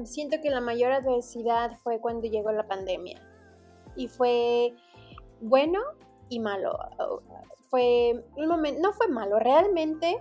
siento 0.04 0.38
que 0.42 0.48
la 0.48 0.60
mayor 0.60 0.92
adversidad 0.92 1.76
fue 1.82 2.00
cuando 2.00 2.26
llegó 2.28 2.52
la 2.52 2.66
pandemia. 2.66 3.20
Y 3.96 4.08
fue 4.08 4.72
bueno 5.40 5.80
y 6.28 6.38
malo. 6.38 6.78
Fue 7.68 8.24
un 8.36 8.48
momento, 8.48 8.80
no 8.80 8.92
fue 8.92 9.08
malo, 9.08 9.38
realmente 9.38 10.16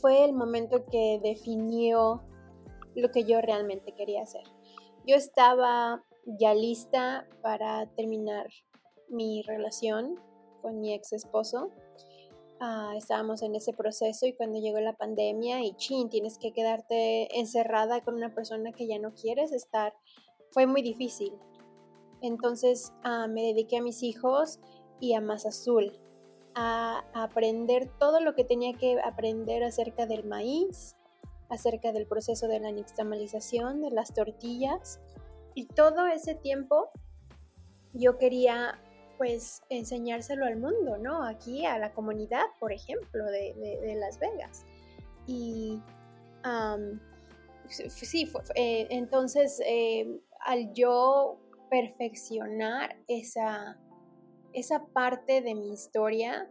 fue 0.00 0.24
el 0.24 0.32
momento 0.32 0.84
que 0.86 1.20
definió 1.22 2.22
lo 2.94 3.10
que 3.10 3.24
yo 3.24 3.40
realmente 3.40 3.92
quería 3.92 4.22
hacer. 4.22 4.44
Yo 5.06 5.16
estaba 5.16 6.02
ya 6.26 6.54
lista 6.54 7.26
para 7.42 7.86
terminar 7.94 8.48
mi 9.08 9.42
relación 9.42 10.20
con 10.62 10.80
mi 10.80 10.94
ex 10.94 11.12
esposo. 11.12 11.70
Ah, 12.60 12.94
estábamos 12.96 13.42
en 13.42 13.54
ese 13.54 13.72
proceso 13.72 14.26
y 14.26 14.32
cuando 14.32 14.60
llegó 14.60 14.80
la 14.80 14.92
pandemia 14.92 15.62
y 15.62 15.74
chin, 15.74 16.08
tienes 16.08 16.38
que 16.38 16.52
quedarte 16.52 17.38
encerrada 17.38 18.02
con 18.02 18.14
una 18.14 18.34
persona 18.34 18.72
que 18.72 18.86
ya 18.86 18.98
no 18.98 19.12
quieres 19.12 19.52
estar, 19.52 19.92
fue 20.50 20.66
muy 20.66 20.82
difícil. 20.82 21.32
Entonces 22.22 22.92
ah, 23.02 23.26
me 23.26 23.42
dediqué 23.42 23.78
a 23.78 23.82
mis 23.82 24.02
hijos 24.02 24.60
y 25.00 25.14
a 25.14 25.20
Más 25.20 25.46
Azul, 25.46 25.92
a 26.54 27.04
aprender 27.12 27.90
todo 27.98 28.20
lo 28.20 28.34
que 28.34 28.44
tenía 28.44 28.72
que 28.74 29.00
aprender 29.00 29.64
acerca 29.64 30.06
del 30.06 30.24
maíz, 30.24 30.96
acerca 31.48 31.92
del 31.92 32.06
proceso 32.06 32.46
de 32.48 32.60
la 32.60 32.70
nixtamalización, 32.70 33.82
de 33.82 33.90
las 33.90 34.14
tortillas. 34.14 35.00
Y 35.54 35.66
todo 35.66 36.06
ese 36.06 36.34
tiempo 36.34 36.90
yo 37.92 38.16
quería 38.18 38.80
pues 39.16 39.62
enseñárselo 39.68 40.44
al 40.44 40.56
mundo, 40.56 40.98
¿no? 40.98 41.24
Aquí 41.24 41.64
a 41.66 41.78
la 41.78 41.92
comunidad, 41.92 42.44
por 42.60 42.72
ejemplo, 42.72 43.24
de, 43.24 43.96
Las 43.98 44.18
Vegas. 44.18 44.64
Y 45.26 45.80
sí, 47.68 48.30
eh, 48.54 48.86
entonces 48.90 49.60
eh, 49.64 50.20
al 50.40 50.72
yo 50.74 51.38
perfeccionar 51.70 52.96
esa, 53.08 53.78
esa 54.52 54.86
parte 54.86 55.40
de 55.40 55.54
mi 55.54 55.72
historia, 55.72 56.48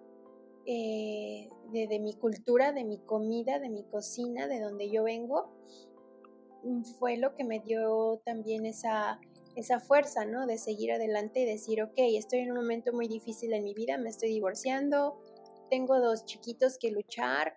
eh, 0.66 1.50
de, 1.72 2.00
mi 2.00 2.14
cultura, 2.14 2.72
de 2.72 2.84
mi 2.84 3.00
comida, 3.00 3.60
de 3.60 3.70
mi 3.70 3.84
cocina, 3.84 4.48
de 4.48 4.60
donde 4.60 4.90
yo 4.90 5.04
vengo, 5.04 5.50
fue 7.00 7.18
lo 7.18 7.36
que 7.36 7.44
me 7.44 7.60
dio 7.60 8.22
también 8.26 8.66
esa, 8.66 9.20
esa 9.56 9.80
fuerza, 9.80 10.26
¿no? 10.26 10.46
De 10.46 10.58
seguir 10.58 10.92
adelante 10.92 11.42
y 11.42 11.46
decir, 11.46 11.82
ok, 11.84 11.94
estoy 11.98 12.40
en 12.40 12.52
un 12.52 12.58
momento 12.58 12.94
muy 12.94 13.08
difícil 13.08 13.54
en 13.54 13.64
mi 13.64 13.74
vida, 13.74 13.98
me 13.98 14.10
estoy 14.10 14.30
divorciando, 14.30 15.20
tengo 15.70 16.00
dos 16.00 16.26
chiquitos 16.26 16.78
que 16.78 16.92
luchar, 16.92 17.54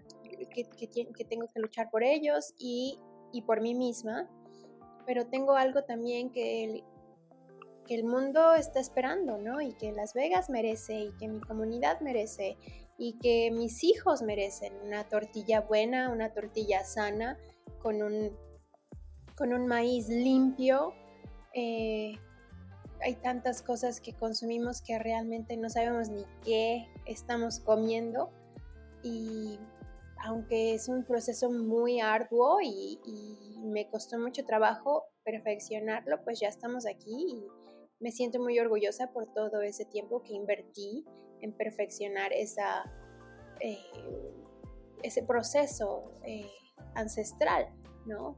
que, 0.54 0.64
que, 0.64 1.24
tengo 1.24 1.46
que 1.46 1.60
luchar 1.60 1.90
por 1.90 2.02
ellos 2.02 2.54
y, 2.58 2.98
y 3.32 3.42
por 3.42 3.60
mí 3.60 3.74
misma, 3.74 4.28
pero 5.06 5.26
tengo 5.26 5.54
algo 5.54 5.84
también 5.84 6.30
que, 6.30 6.82
que 7.86 7.94
el 7.94 8.04
mundo 8.04 8.54
está 8.54 8.80
esperando, 8.80 9.38
¿no? 9.38 9.60
Y 9.60 9.72
que 9.74 9.92
Las 9.92 10.12
Vegas 10.14 10.50
merece 10.50 11.00
y 11.00 11.12
que 11.18 11.28
mi 11.28 11.40
comunidad 11.40 12.00
merece 12.00 12.56
y 12.98 13.18
que 13.18 13.50
mis 13.50 13.84
hijos 13.84 14.22
merecen 14.22 14.74
una 14.84 15.08
tortilla 15.08 15.60
buena, 15.60 16.10
una 16.10 16.32
tortilla 16.32 16.84
sana, 16.84 17.38
con 17.78 18.02
un, 18.02 18.36
con 19.36 19.52
un 19.52 19.66
maíz 19.66 20.08
limpio, 20.08 20.94
eh, 21.58 22.18
hay 23.00 23.14
tantas 23.14 23.62
cosas 23.62 24.02
que 24.02 24.12
consumimos 24.12 24.82
que 24.82 24.98
realmente 24.98 25.56
no 25.56 25.70
sabemos 25.70 26.10
ni 26.10 26.24
qué 26.44 26.86
estamos 27.06 27.60
comiendo 27.60 28.30
y 29.02 29.58
aunque 30.22 30.74
es 30.74 30.88
un 30.88 31.02
proceso 31.04 31.50
muy 31.50 32.00
arduo 32.00 32.58
y, 32.62 33.00
me 33.64 33.88
costó 33.88 34.18
mucho 34.18 34.44
trabajo 34.44 35.06
perfeccionarlo, 35.24 36.22
pues 36.22 36.38
ya 36.38 36.46
estamos 36.46 36.86
aquí 36.86 37.26
y 37.30 37.46
me 37.98 38.12
siento 38.12 38.38
muy 38.38 38.58
orgullosa 38.60 39.12
por 39.12 39.26
todo 39.26 39.60
ese 39.60 39.84
tiempo 39.84 40.22
que 40.22 40.34
invertí 40.34 41.04
en 41.40 41.52
perfeccionar 41.52 42.32
eh, 42.32 42.46
ese 45.02 45.22
proceso 45.24 46.12
eh, 46.22 46.48
ancestral, 46.94 47.66
¿no? 48.06 48.36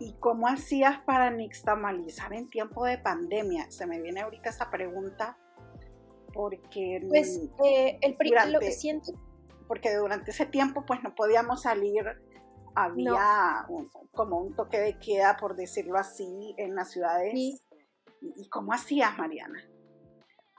¿Y 0.00 0.14
cómo 0.20 0.46
hacías 0.46 1.00
para 1.00 1.30
nixtamalizar 1.30 2.32
en 2.32 2.48
tiempo 2.48 2.84
de 2.84 2.98
pandemia? 2.98 3.70
Se 3.70 3.86
me 3.86 4.00
viene 4.00 4.20
ahorita 4.20 4.50
esa 4.50 4.70
pregunta 4.70 5.36
porque... 6.32 7.04
Pues 7.08 7.40
eh, 7.64 7.98
el 8.02 8.16
durante, 8.16 8.52
lo 8.52 8.60
que 8.60 8.72
siento... 8.72 9.12
Porque 9.66 9.94
durante 9.94 10.30
ese 10.30 10.46
tiempo 10.46 10.84
pues 10.86 11.02
no 11.02 11.14
podíamos 11.14 11.62
salir, 11.62 12.04
había 12.74 13.66
como 14.12 14.38
un 14.38 14.54
toque 14.54 14.78
de 14.78 14.98
queda, 14.98 15.36
por 15.36 15.56
decirlo 15.56 15.98
así, 15.98 16.54
en 16.56 16.74
las 16.74 16.90
ciudades. 16.90 17.34
¿Y 17.34 18.48
cómo 18.48 18.72
hacías, 18.72 19.18
Mariana? 19.18 19.62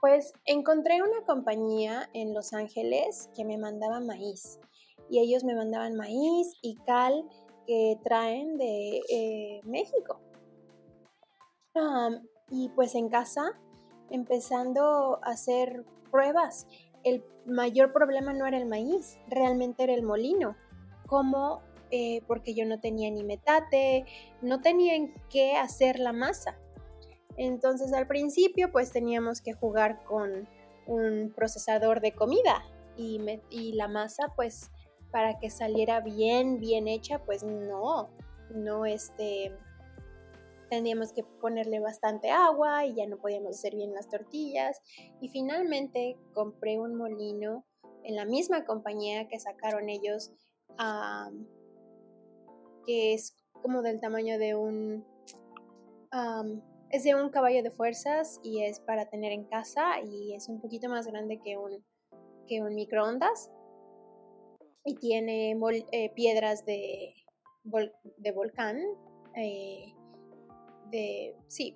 Pues 0.01 0.33
encontré 0.45 1.01
una 1.01 1.25
compañía 1.25 2.09
en 2.13 2.33
Los 2.33 2.53
Ángeles 2.53 3.29
que 3.35 3.45
me 3.45 3.57
mandaba 3.57 3.99
maíz 3.99 4.59
y 5.09 5.19
ellos 5.19 5.43
me 5.43 5.55
mandaban 5.55 5.95
maíz 5.95 6.53
y 6.61 6.75
cal 6.85 7.25
que 7.69 7.99
traen 8.03 8.57
de 8.57 8.99
eh, 9.11 9.61
México. 9.63 10.19
y 12.49 12.69
pues 12.69 12.95
en 12.95 13.09
casa, 13.09 13.43
empezando 14.09 15.19
a 15.23 15.29
hacer 15.29 15.85
pruebas, 16.09 16.65
el 17.03 17.23
mayor 17.45 17.93
problema 17.93 18.33
no 18.33 18.47
era 18.47 18.57
el 18.57 18.65
maíz, 18.65 19.19
realmente 19.27 19.83
era 19.83 19.93
el 19.93 20.01
molino. 20.01 20.57
¿Cómo? 21.05 21.61
Eh, 21.91 22.23
porque 22.25 22.55
yo 22.55 22.65
no 22.65 22.79
tenía 22.79 23.11
ni 23.11 23.23
metate, 23.23 24.03
no 24.41 24.61
tenía 24.61 24.95
en 24.95 25.13
qué 25.29 25.55
hacer 25.55 25.99
la 25.99 26.11
masa. 26.11 26.57
Entonces 27.37 27.93
al 27.93 28.07
principio 28.07 28.71
pues 28.71 28.91
teníamos 28.91 29.41
que 29.41 29.53
jugar 29.53 30.03
con 30.05 30.49
un 30.87 31.31
procesador 31.35 32.01
de 32.01 32.13
comida 32.13 32.65
y 32.97 33.73
la 33.73 33.87
masa 33.87 34.33
pues 34.35 34.71
para 35.11 35.39
que 35.39 35.49
saliera 35.49 36.01
bien, 36.01 36.59
bien 36.59 36.87
hecha, 36.87 37.19
pues 37.25 37.43
no, 37.43 38.09
no 38.51 38.85
este, 38.85 39.51
tendríamos 40.69 41.11
que 41.13 41.23
ponerle 41.23 41.79
bastante 41.79 42.29
agua 42.29 42.85
y 42.85 42.95
ya 42.95 43.07
no 43.07 43.17
podíamos 43.17 43.57
hacer 43.57 43.75
bien 43.75 43.93
las 43.93 44.07
tortillas. 44.07 44.81
Y 45.19 45.29
finalmente 45.29 46.17
compré 46.33 46.79
un 46.79 46.95
molino 46.95 47.65
en 48.03 48.15
la 48.15 48.25
misma 48.25 48.65
compañía 48.65 49.27
que 49.27 49.39
sacaron 49.39 49.89
ellos, 49.89 50.31
que 52.85 53.13
es 53.13 53.35
como 53.61 53.81
del 53.81 53.99
tamaño 53.99 54.37
de 54.37 54.55
un... 54.55 55.05
es 56.91 57.03
de 57.03 57.15
un 57.15 57.29
caballo 57.29 57.63
de 57.63 57.71
fuerzas 57.71 58.39
y 58.43 58.63
es 58.63 58.79
para 58.79 59.09
tener 59.09 59.31
en 59.31 59.45
casa 59.45 59.99
y 60.01 60.33
es 60.33 60.47
un 60.49 60.61
poquito 60.61 60.87
más 60.87 61.07
grande 61.07 61.39
que 61.43 61.57
un, 61.57 61.83
que 62.47 62.61
un 62.61 62.75
microondas 62.75 63.51
y 64.85 64.95
tiene 64.95 65.57
eh, 65.91 66.09
piedras 66.15 66.65
de, 66.65 67.13
de 68.17 68.31
volcán, 68.31 68.81
eh, 69.35 69.93
de, 70.89 71.35
sí, 71.47 71.75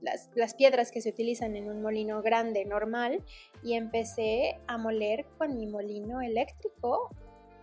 las, 0.00 0.30
las, 0.34 0.54
piedras 0.54 0.90
que 0.90 1.00
se 1.00 1.10
utilizan 1.10 1.56
en 1.56 1.70
un 1.70 1.80
molino 1.80 2.20
grande 2.20 2.64
normal 2.64 3.24
y 3.62 3.74
empecé 3.74 4.58
a 4.66 4.76
moler 4.76 5.24
con 5.38 5.56
mi 5.56 5.66
molino 5.66 6.20
eléctrico 6.20 7.08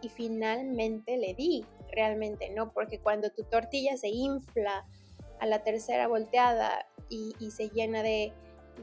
y 0.02 0.10
finalmente 0.10 1.18
le 1.18 1.36
di, 1.36 1.64
realmente, 1.92 2.50
¿no? 2.50 2.72
Porque 2.74 3.00
cuando 3.00 3.30
tu 3.30 3.44
tortilla 3.44 3.98
se 3.98 4.10
infla 4.10 4.88
a 5.40 5.46
la 5.46 5.64
tercera 5.64 6.08
volteada 6.08 6.88
y, 7.10 7.36
y 7.40 7.52
se 7.52 7.70
llena 7.70 8.02
de, 8.02 8.34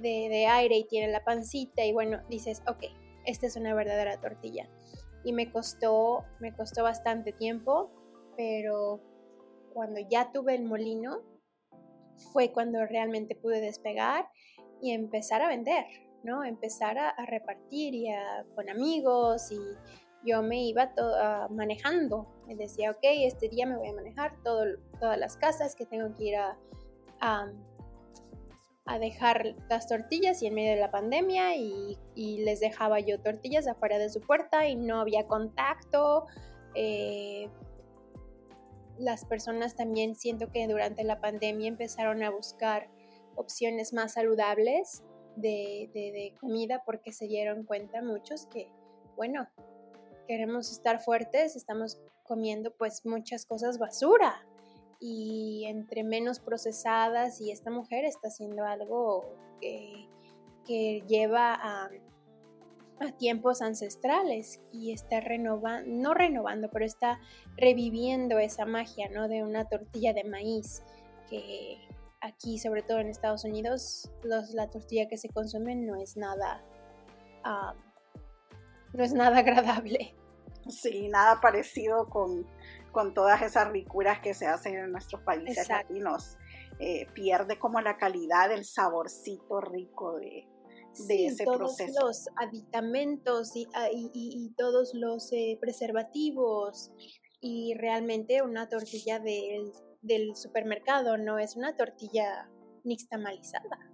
de, 0.01 0.29
de 0.29 0.47
aire 0.47 0.77
y 0.77 0.85
tiene 0.85 1.11
la 1.11 1.25
pancita 1.25 1.85
y 1.85 1.93
bueno, 1.93 2.21
dices, 2.29 2.63
ok, 2.69 2.85
esta 3.25 3.47
es 3.47 3.57
una 3.57 3.75
verdadera 3.75 4.21
tortilla 4.21 4.69
y 5.25 5.33
me 5.33 5.51
costó, 5.51 6.25
me 6.41 6.55
costó 6.55 6.83
bastante 6.83 7.33
tiempo, 7.33 7.91
pero 8.37 9.01
cuando 9.73 10.01
ya 10.09 10.33
tuve 10.33 10.55
el 10.55 10.65
molino 10.65 11.23
fue 12.33 12.53
cuando 12.53 12.85
realmente 12.87 13.35
pude 13.35 13.61
despegar 13.61 14.29
y 14.81 14.93
empezar 14.93 15.43
a 15.43 15.49
vender, 15.49 15.87
¿no? 16.23 16.45
Empezar 16.45 16.99
a, 16.99 17.15
repartir 17.27 17.95
y 17.95 18.09
con 18.55 18.69
amigos 18.69 19.51
y 19.51 19.59
yo 20.25 20.43
me 20.43 20.65
iba 20.65 20.93
manejando. 21.51 22.27
Me 22.47 22.57
decía, 22.57 22.91
ok, 22.91 22.99
este 23.03 23.49
día 23.49 23.67
me 23.67 23.77
voy 23.77 23.89
a 23.89 23.95
manejar 23.95 24.37
todas 24.43 25.19
las 25.19 25.37
casas 25.37 25.75
que 25.75 25.87
tengo 25.87 26.15
que 26.15 26.25
ir 26.25 26.37
a, 26.37 26.59
a 27.21 27.53
dejar 28.99 29.55
las 29.69 29.87
tortillas 29.87 30.43
y 30.43 30.47
en 30.47 30.55
medio 30.55 30.71
de 30.71 30.81
la 30.81 30.91
pandemia 30.91 31.57
y, 31.57 31.99
les 32.17 32.61
dejaba 32.61 33.01
yo 33.01 33.21
tortillas 33.21 33.67
afuera 33.69 33.99
de 33.99 34.09
su 34.09 34.21
puerta 34.21 34.67
y 34.67 34.77
no 34.77 35.01
había 35.01 35.27
contacto. 35.27 36.27
Eh, 36.75 37.49
las 38.99 39.25
personas 39.25 39.77
también 39.77 40.15
siento 40.15 40.51
que 40.51 40.67
durante 40.67 41.05
la 41.05 41.21
pandemia 41.21 41.69
empezaron 41.69 42.23
a 42.23 42.31
buscar 42.31 42.89
opciones 43.37 43.93
más 43.93 44.15
saludables 44.15 45.05
de, 45.37 45.91
de 45.93 46.35
comida 46.41 46.83
porque 46.85 47.13
se 47.13 47.27
dieron 47.27 47.65
cuenta 47.65 48.03
muchos 48.03 48.47
que, 48.47 48.73
bueno, 49.17 49.47
queremos 50.27 50.73
estar 50.73 51.01
fuertes, 51.01 51.57
estamos 51.57 52.01
comiendo 52.25 52.75
pues 52.77 53.05
muchas 53.05 53.45
cosas 53.45 53.79
basura 53.79 54.48
y 55.01 55.65
entre 55.67 56.03
menos 56.03 56.41
procesadas 56.41 57.41
y 57.41 57.51
esta 57.51 57.71
mujer 57.71 58.05
está 58.05 58.29
haciendo 58.29 58.65
algo 58.65 59.25
que, 59.61 60.09
lleva 61.07 61.55
a, 61.55 61.91
tiempos 63.17 63.63
ancestrales 63.63 64.61
y 64.71 64.93
está 64.93 65.21
renovando, 65.21 65.89
no 65.89 66.13
renovando, 66.13 66.69
pero 66.71 66.85
está 66.85 67.21
reviviendo 67.57 68.39
esa 68.39 68.67
magia, 68.67 69.09
¿no? 69.09 69.29
De 69.29 69.45
una 69.45 69.67
tortilla 69.67 70.13
de 70.13 70.25
maíz 70.25 70.83
que 71.31 71.79
aquí, 72.21 72.59
sobre 72.59 72.83
todo 72.83 72.99
en 72.99 73.09
Estados 73.09 73.45
Unidos, 73.45 74.11
la 74.25 74.69
tortilla 74.69 75.09
que 75.09 75.17
se 75.17 75.29
consume 75.29 75.75
no 75.77 75.97
es 75.97 76.17
nada, 76.17 76.63
ah, 77.45 77.75
no 78.93 79.05
es 79.05 79.15
nada 79.15 79.39
agradable. 79.39 80.15
Sí, 80.69 81.09
nada 81.09 81.41
parecido 81.41 82.09
con 82.11 82.47
con 82.93 83.15
todas 83.15 83.43
esas 83.43 83.69
ricuras 83.71 84.21
que 84.21 84.35
se 84.35 84.47
hacen 84.47 84.75
en 84.75 84.93
nuestros 84.93 85.23
países 85.23 85.69
latinos. 85.69 86.37
Eh, 86.81 87.07
pierde 87.13 87.59
como 87.59 87.81
la 87.81 87.97
calidad, 87.97 88.53
el 88.53 88.65
saborcito 88.65 89.61
rico 89.61 90.19
de, 90.19 90.47
de 91.07 91.27
ese 91.27 91.45
todos 91.45 91.59
proceso. 91.59 92.07
Los 92.07 92.29
aditamentos 92.37 93.55
y, 93.55 93.67
ah, 93.75 93.89
todos 94.57 94.95
los 94.95 95.33
eh, 95.33 95.59
preservativos 95.61 96.93
y 97.41 97.75
realmente 97.75 98.43
una 98.43 98.69
tortilla 98.69 99.19
del, 99.19 99.73
del, 100.03 100.35
supermercado 100.37 101.17
no 101.19 101.39
es 101.39 101.57
una 101.57 101.77
tortilla 101.77 102.49
nixtamalizada. 102.85 103.93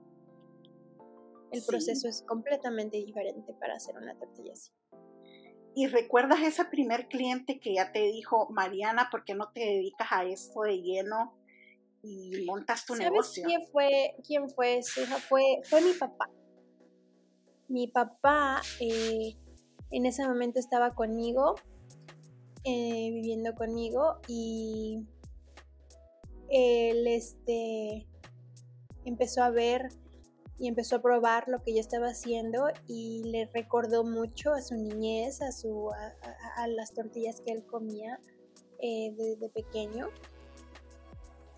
El 1.50 1.62
proceso 1.64 2.09
es 2.09 2.22
completamente 2.22 2.96
diferente 2.96 3.54
para 3.54 3.74
hacer 3.74 3.96
una 3.96 4.18
tortilla 4.18 4.52
así. 4.52 4.72
¿Y 5.76 5.88
recuerdas 5.88 6.40
ese 6.42 6.64
primer 6.66 7.08
cliente 7.08 7.58
que 7.58 7.74
ya 7.74 7.90
te 7.90 8.02
dijo, 8.02 8.48
Mariana, 8.50 9.08
¿por 9.10 9.24
qué 9.24 9.34
no 9.34 9.50
te 9.52 9.60
dedicas 9.60 10.08
a 10.12 10.24
esto 10.24 10.62
de 10.62 10.80
lleno 10.80 11.34
y 12.02 12.44
montas 12.46 12.87
tu 12.87 12.94
¿Sabes 12.94 13.10
negocio? 13.10 13.44
¿Quién 13.44 13.66
fue, 13.72 14.14
quién 14.26 14.48
fue 14.50 14.80
Fue, 15.28 15.42
fue 15.64 15.80
mi 15.80 15.92
papá. 15.94 16.30
Mi 17.66 17.88
papá 17.88 18.62
eh, 18.78 19.37
en 19.90 20.06
ese 20.06 20.26
momento 20.26 20.60
estaba 20.60 20.94
conmigo, 20.94 21.56
eh, 22.62 23.10
viviendo 23.12 23.54
conmigo, 23.54 24.20
y 24.28 25.04
él 26.50 27.06
este, 27.08 28.06
empezó 29.04 29.42
a 29.42 29.50
ver 29.50 29.88
y 30.64 30.68
empezó 30.68 30.96
a 30.96 31.03
probar 31.03 31.46
lo 31.46 31.62
que 31.62 31.74
yo 31.74 31.81
estaba 31.81 32.07
haciendo 32.07 32.68
y 32.87 33.22
le 33.24 33.44
recordó 33.53 34.03
mucho 34.03 34.55
a 34.55 34.62
su 34.62 34.74
niñez, 34.74 35.42
a, 35.42 35.53
su, 35.53 35.90
a, 35.90 36.66
las 36.68 36.94
tortillas 36.94 37.42
que 37.42 37.53
él 37.53 37.66
comía 37.66 38.18
desde 38.81 39.44
eh, 39.44 39.50
pequeño. 39.53 40.09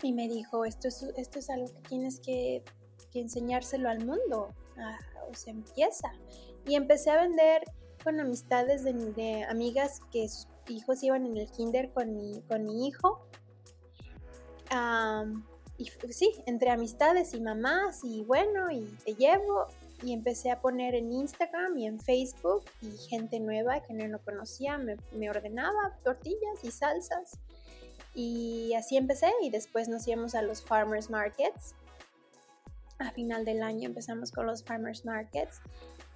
Y 0.01 0.11
me 0.11 0.27
dijo, 0.27 0.65
esto 0.65 0.89
es, 0.89 1.03
esto 1.15 1.39
es 1.39 1.49
algo 1.49 1.67
que 1.67 1.87
tienes 1.87 2.19
que, 2.19 2.65
enseñárselo 3.13 3.87
al 3.87 4.05
mundo, 4.05 4.53
o 5.29 5.33
se 5.33 5.51
empieza. 5.51 6.11
Y 6.65 6.75
empecé 6.75 7.11
a 7.11 7.21
vender 7.21 7.63
con 8.03 8.19
amistades 8.19 8.83
de, 8.83 9.45
amigas 9.49 10.01
que 10.11 10.27
sus 10.27 10.49
hijos 10.67 11.01
iban 11.01 11.25
en 11.25 11.37
el 11.37 11.49
kinder 11.49 11.93
con 11.93 12.13
mi, 12.13 12.41
con 12.41 12.65
mi 12.65 12.89
hijo 12.89 13.25
y 15.77 15.91
sí, 16.11 16.33
entre 16.45 16.71
amistades 16.71 17.33
y 17.33 17.39
mamás 17.39 18.03
y 18.03 18.23
bueno, 18.23 18.71
y 18.71 18.85
te 19.05 19.15
llevo. 19.15 19.67
Y 20.03 20.13
empecé 20.13 20.51
a 20.51 20.61
poner 20.61 20.93
en 20.93 21.11
Instagram 21.11 21.75
y 21.77 21.87
en 21.87 21.99
Facebook 21.99 22.63
y 22.81 22.91
gente 23.09 23.39
nueva 23.39 23.81
que 23.81 23.93
no, 23.93 24.07
no 24.07 24.19
conocía 24.19 24.77
me, 24.77 24.95
me 25.11 25.29
ordenaba 25.29 25.97
tortillas 26.03 26.63
y 26.63 26.69
salsas. 26.69 27.39
Y 28.13 28.73
así 28.75 28.97
empecé 28.97 29.31
y 29.41 29.49
después 29.49 29.87
nos 29.87 30.07
íbamos 30.07 30.35
a 30.35 30.43
los 30.43 30.63
farmers 30.63 31.09
markets. 31.09 31.73
A 32.99 33.11
final 33.11 33.45
del 33.45 33.63
año 33.63 33.87
empezamos 33.87 34.31
con 34.31 34.45
los 34.45 34.63
farmers 34.63 35.05
markets 35.05 35.61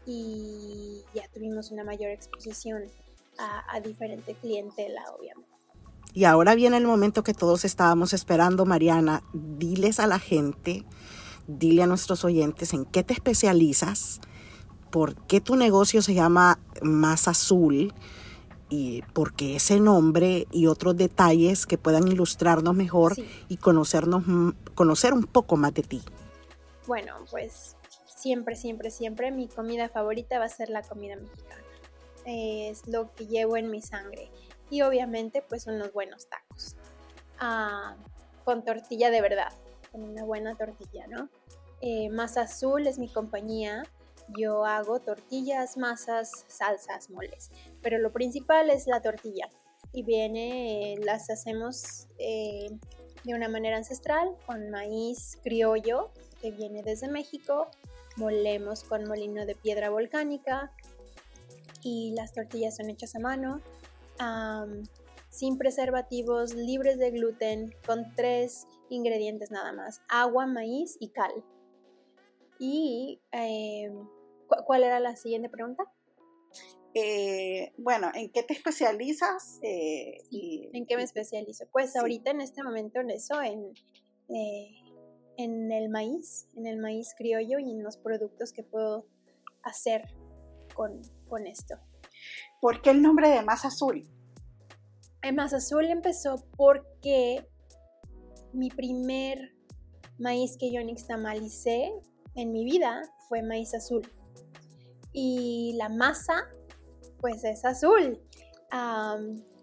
y 0.06 1.04
ya 1.14 1.28
tuvimos 1.34 1.72
una 1.72 1.84
mayor 1.84 2.10
exposición 2.10 2.84
a, 3.38 3.76
a 3.76 3.80
diferente 3.80 4.36
clientela, 4.36 5.04
obviamente. 5.18 5.51
Y 6.14 6.26
ahora 6.26 6.56
viene 6.56 6.78
el 6.78 6.86
momento 6.86 7.24
que 7.24 7.34
todos 7.34 7.64
estábamos 7.64 8.14
esperando, 8.14 8.66
Mariana. 8.66 9.24
Diles 9.34 10.00
a 10.00 10.08
la 10.08 10.20
gente, 10.20 10.84
dile 11.48 11.84
a 11.84 11.88
nuestros 11.88 12.26
oyentes 12.26 12.74
en 12.74 12.86
qué 12.86 13.04
te 13.04 13.14
especializas, 13.14 14.20
por 14.90 15.16
qué 15.28 15.40
tu 15.40 15.56
negocio 15.56 16.02
se 16.02 16.14
llama 16.14 16.60
Más 16.82 17.30
Azul 17.30 17.94
y 18.70 19.04
por 19.14 19.34
qué 19.34 19.56
ese 19.56 19.80
nombre 19.80 20.48
y 20.52 20.68
otros 20.68 20.98
detalles 20.98 21.66
que 21.66 21.78
puedan 21.78 22.08
ilustrarnos 22.08 22.76
mejor 22.76 23.16
y 23.48 23.58
conocernos, 23.58 24.24
conocer 24.76 25.14
un 25.14 25.24
poco 25.24 25.56
más 25.56 25.74
de 25.74 25.84
ti. 25.84 26.02
Bueno, 26.88 27.14
pues 27.30 27.78
siempre, 28.06 28.58
siempre, 28.58 28.92
siempre 28.92 29.32
mi 29.32 29.48
comida 29.48 29.88
favorita 29.88 30.40
va 30.40 30.46
a 30.46 30.50
ser 30.50 30.70
la 30.70 30.82
comida 30.82 31.16
mexicana. 31.16 31.64
Es 32.26 32.86
lo 32.88 33.14
que 33.16 33.28
llevo 33.28 33.56
en 33.56 33.72
mi 33.72 33.82
sangre 33.82 34.30
y 34.72 34.82
obviamente 34.82 35.44
pues 35.48 35.68
unos 35.68 35.94
buenos 35.94 36.28
tacos. 36.28 36.76
Ah, 37.38 37.96
con 38.44 38.64
tortilla 38.64 39.12
de 39.12 39.22
verdad, 39.22 39.54
con 39.92 40.02
una 40.02 40.24
buena 40.24 40.56
tortilla, 40.56 41.06
¿no? 41.08 41.30
Eh, 41.82 42.10
Masa 42.10 42.44
Azul 42.44 42.88
es 42.88 42.98
mi 42.98 43.10
compañía. 43.10 43.84
Yo 44.30 44.66
hago 44.66 45.00
tortillas, 45.02 45.78
masas, 45.78 46.46
salsas, 46.48 47.10
moles. 47.10 47.52
Pero 47.82 48.00
lo 48.00 48.12
principal 48.12 48.70
es 48.70 48.88
la 48.88 49.02
tortilla. 49.02 49.50
Y 49.92 50.04
viene, 50.04 50.96
las 51.04 51.30
hacemos 51.30 52.08
eh, 52.18 52.70
de 53.26 53.34
una 53.34 53.50
manera 53.50 53.76
ancestral 53.76 54.30
con 54.46 54.70
maíz 54.70 55.38
criollo 55.44 56.12
que 56.42 56.52
viene 56.52 56.82
desde 56.82 57.10
México. 57.10 57.68
Molemos 58.16 58.86
con 58.86 59.04
molino 59.04 59.46
de 59.46 59.56
piedra 59.56 59.90
volcánica. 59.90 60.72
Y 61.84 62.14
las 62.16 62.32
tortillas 62.34 62.78
son 62.78 62.90
hechas 62.90 63.16
a 63.16 63.20
mano 63.20 63.60
sin 65.30 65.58
preservativos, 65.58 66.54
libres 66.54 67.00
de 67.00 67.12
gluten, 67.12 67.74
con 67.86 68.14
tres 68.16 68.68
ingredientes 68.90 69.52
nada 69.52 69.74
más, 69.74 70.02
agua, 70.10 70.46
maíz 70.46 70.98
y 71.00 71.10
cal. 71.10 71.32
¿Y 72.60 73.22
em, 73.32 74.08
cuál 74.66 74.84
era 74.84 75.00
la 75.00 75.16
siguiente 75.16 75.50
pregunta? 75.50 75.84
Eh, 76.94 77.72
bueno, 77.78 78.12
¿en 78.14 78.30
qué 78.32 78.44
te 78.44 78.54
especializas? 78.54 79.60
Eh, 79.64 80.22
¿En 80.74 80.86
qué 80.86 80.98
me 80.98 81.04
especializo? 81.04 81.66
Pues 81.72 81.96
ahorita 81.96 82.32
en 82.32 82.42
este 82.42 82.64
momento 82.64 83.00
en 83.00 83.12
eso, 83.12 83.42
en, 83.42 83.74
eh, 84.30 84.76
en 85.38 85.72
el 85.72 85.90
maíz, 85.90 86.50
en 86.58 86.68
el 86.68 86.78
maíz 86.78 87.16
criollo 87.18 87.60
y 87.60 87.72
en 87.72 87.82
los 87.82 87.98
productos 87.98 88.52
que 88.52 88.64
puedo 88.64 89.06
hacer 89.64 90.04
con, 90.76 91.02
con 91.30 91.48
esto. 91.48 91.76
¿Por 92.62 92.84
qué 92.84 92.92
el 92.92 93.02
nombre 93.02 93.28
de 93.28 93.42
Más 93.42 93.66
Azul? 93.66 94.08
El 95.24 95.36
Más 95.36 95.52
Azul 95.52 95.86
empezó 95.86 96.46
porque 96.56 97.50
mi 98.54 98.70
primer 98.70 99.56
maíz 100.20 100.58
que 100.58 100.72
yo 100.72 100.84
nixtamalicé 100.84 101.92
en 102.36 102.52
mi 102.52 102.64
vida 102.64 103.02
fue 103.28 103.42
maíz 103.42 103.74
azul. 103.74 104.04
Y 105.12 105.74
la 105.78 105.90
masa, 105.90 106.50
pues 107.20 107.44
es 107.44 107.66
azul. 107.66 108.22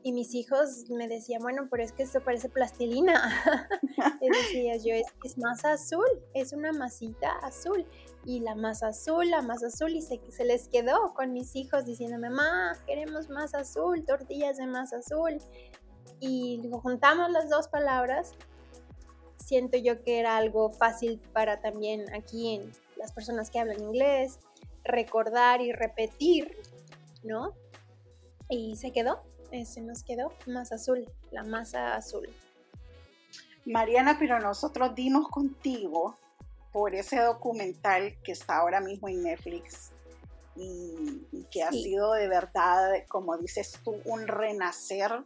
Y 0.03 0.13
mis 0.13 0.35
hijos 0.35 0.89
me 0.91 1.09
decían, 1.09 1.43
bueno, 1.43 1.69
pero 1.71 1.83
es 1.83 1.93
que 1.93 2.05
esto 2.05 2.23
parece 2.23 2.49
plastilina. 2.49 3.69
y 4.21 4.29
decía 4.29 4.77
yo, 4.77 4.95
es, 4.95 5.07
es 5.25 5.39
masa 5.39 5.73
azul, 5.73 6.07
es 6.35 6.53
una 6.53 6.73
masita 6.73 7.33
azul 7.43 7.85
y 8.25 8.41
la 8.41 8.55
masa 8.55 8.89
azul, 8.89 9.31
la 9.31 9.43
masa 9.43 9.69
azul, 9.69 9.93
y 9.93 10.03
se, 10.03 10.21
se 10.31 10.45
les 10.45 10.69
quedó 10.69 11.15
con 11.15 11.33
mis 11.33 11.57
hijos 11.57 11.85
diciéndome, 11.85 12.31
mamá, 12.31 12.77
queremos 12.87 13.29
más 13.29 13.55
azul, 13.55 14.05
tortillas 14.05 14.59
de 14.59 14.67
masa 14.67 14.99
azul. 14.99 15.39
Y 16.21 16.61
juntamos 16.83 17.31
las 17.31 17.49
dos 17.49 17.69
palabras. 17.69 18.35
Siento 19.37 19.79
yo 19.79 20.03
que 20.03 20.19
era 20.19 20.37
algo 20.37 20.71
fácil 20.71 21.21
para 21.33 21.61
también 21.61 22.13
aquí 22.15 22.55
en 22.55 22.73
las 22.97 23.13
personas 23.13 23.51
que 23.51 23.61
hablan 23.61 23.81
inglés, 23.81 24.41
recordar 24.85 25.61
y 25.61 25.73
repetir, 25.73 26.57
¿no? 27.23 27.55
Y 28.51 28.77
se 28.77 28.93
quedó, 28.93 29.23
eh, 29.51 29.65
se 29.65 29.81
nos 29.81 30.03
quedó 30.03 30.33
más 30.47 30.73
azul, 30.73 31.11
la 31.31 31.43
masa 31.45 31.95
azul. 31.95 32.29
Mariana, 33.65 34.17
pero 34.19 34.39
nosotros 34.39 34.95
dimos 34.95 35.29
contigo 35.29 36.17
por 36.73 36.95
ese 36.95 37.21
documental 37.21 38.17
que 38.23 38.33
está 38.33 38.59
ahora 38.59 38.81
mismo 38.81 39.09
en 39.09 39.23
Netflix 39.23 39.93
y, 40.57 41.47
que 41.51 41.63
ha 41.63 41.71
sido 41.71 42.13
de 42.13 42.29
verdad, 42.29 42.93
como 43.09 43.37
dices 43.37 43.79
tú, 43.85 43.97
un 44.05 44.27
renacer. 44.27 45.25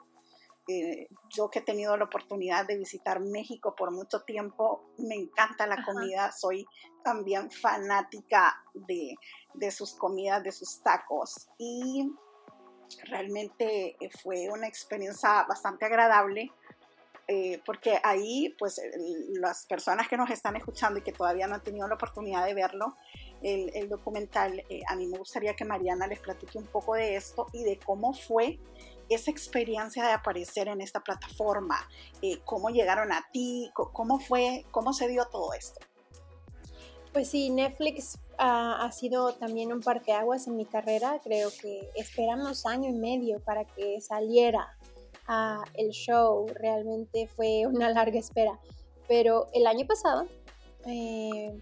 Eh, 0.69 1.09
yo 1.29 1.51
que 1.51 1.59
he 1.59 1.63
tenido 1.63 1.97
la 1.97 2.05
oportunidad 2.05 2.67
de 2.67 2.79
visitar 2.79 3.19
México 3.19 3.75
por 3.77 3.91
mucho 3.91 4.21
tiempo, 4.21 4.85
me 4.97 5.17
encanta 5.17 5.67
la 5.67 5.85
comida, 5.85 6.31
soy 6.31 6.65
también 7.03 7.51
fanática 7.51 8.63
de, 8.73 9.17
de 9.55 9.71
sus 9.73 9.95
comidas, 9.95 10.45
de 10.45 10.53
sus 10.53 10.81
tacos 10.81 11.49
y 11.59 12.13
realmente 13.05 13.97
fue 14.23 14.49
una 14.51 14.67
experiencia 14.67 15.45
bastante 15.49 15.85
agradable 15.85 16.53
eh, 17.29 17.63
porque 17.65 17.99
ahí, 18.03 18.55
pues, 18.59 18.81
las 19.41 19.65
personas 19.67 20.09
que 20.09 20.17
nos 20.17 20.29
están 20.31 20.57
escuchando 20.57 20.99
y 20.99 21.03
que 21.03 21.13
todavía 21.13 21.47
no 21.47 21.55
han 21.55 21.63
tenido 21.63 21.87
la 21.87 21.95
oportunidad 21.95 22.45
de 22.45 22.55
verlo, 22.55 22.97
el, 23.43 23.89
documental, 23.89 24.63
eh, 24.69 24.83
a 24.89 24.97
mí 24.97 25.07
me 25.07 25.19
gustaría 25.19 25.55
que 25.55 25.65
Mariana 25.65 26.07
les 26.07 26.21
platique 26.21 26.59
un 26.59 26.67
poco 26.67 26.95
de 26.95 27.17
esto 27.17 27.47
y 27.53 27.65
de 27.65 27.79
cómo 27.79 28.13
fue 28.13 28.61
esa 29.09 29.31
experiencia 29.31 30.05
de 30.05 30.13
aparecer 30.13 30.69
en 30.69 30.81
esta 30.81 31.01
plataforma, 31.01 31.89
eh, 32.23 32.41
cómo 32.45 32.71
llegaron 32.71 33.13
a 33.13 33.27
ti, 33.33 33.71
cómo 33.75 34.21
fue, 34.21 34.65
cómo 34.71 34.93
se 34.93 35.09
dio 35.09 35.25
todo 35.27 35.55
esto. 35.55 35.81
Pues 37.13 37.29
sí, 37.29 37.51
Netflix 37.51 38.19
ha 38.39 38.91
sido 38.91 39.35
también 39.35 39.71
un 39.73 39.81
parteaguas 39.83 40.47
en 40.47 40.57
mi 40.57 40.65
carrera. 40.65 41.21
Creo 41.23 41.51
que 41.61 41.91
esperamos 41.95 42.65
año 42.65 42.89
y 42.89 42.95
medio 42.95 43.39
para 43.41 43.65
que 43.67 44.01
saliera 44.01 44.77
el 45.75 45.91
show. 45.91 46.47
Realmente 46.55 47.27
fue 47.27 47.67
una 47.67 47.91
larga 47.91 48.19
espera. 48.19 48.59
Pero 49.09 49.49
el 49.53 49.67
año 49.67 49.87
pasado, 49.87 50.27
eh, 50.87 51.61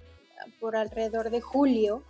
por 0.61 0.77
alrededor 0.77 1.31
de 1.31 1.41
julio, 1.41 2.05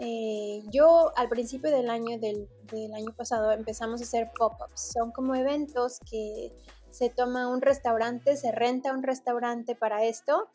eh, 0.00 0.62
yo 0.70 1.12
al 1.16 1.28
principio 1.28 1.70
del 1.70 1.88
año, 1.88 2.18
del, 2.18 2.48
del 2.72 2.92
año 2.94 3.14
pasado 3.16 3.52
empezamos 3.52 4.00
a 4.00 4.04
hacer 4.04 4.30
pop-ups. 4.36 4.92
Son 4.92 5.12
como 5.12 5.36
eventos 5.36 6.00
que 6.10 6.50
se 6.90 7.10
toma 7.10 7.48
un 7.48 7.60
restaurante, 7.60 8.36
se 8.36 8.50
renta 8.50 8.92
un 8.92 9.04
restaurante 9.04 9.76
para 9.76 10.04
esto 10.04 10.48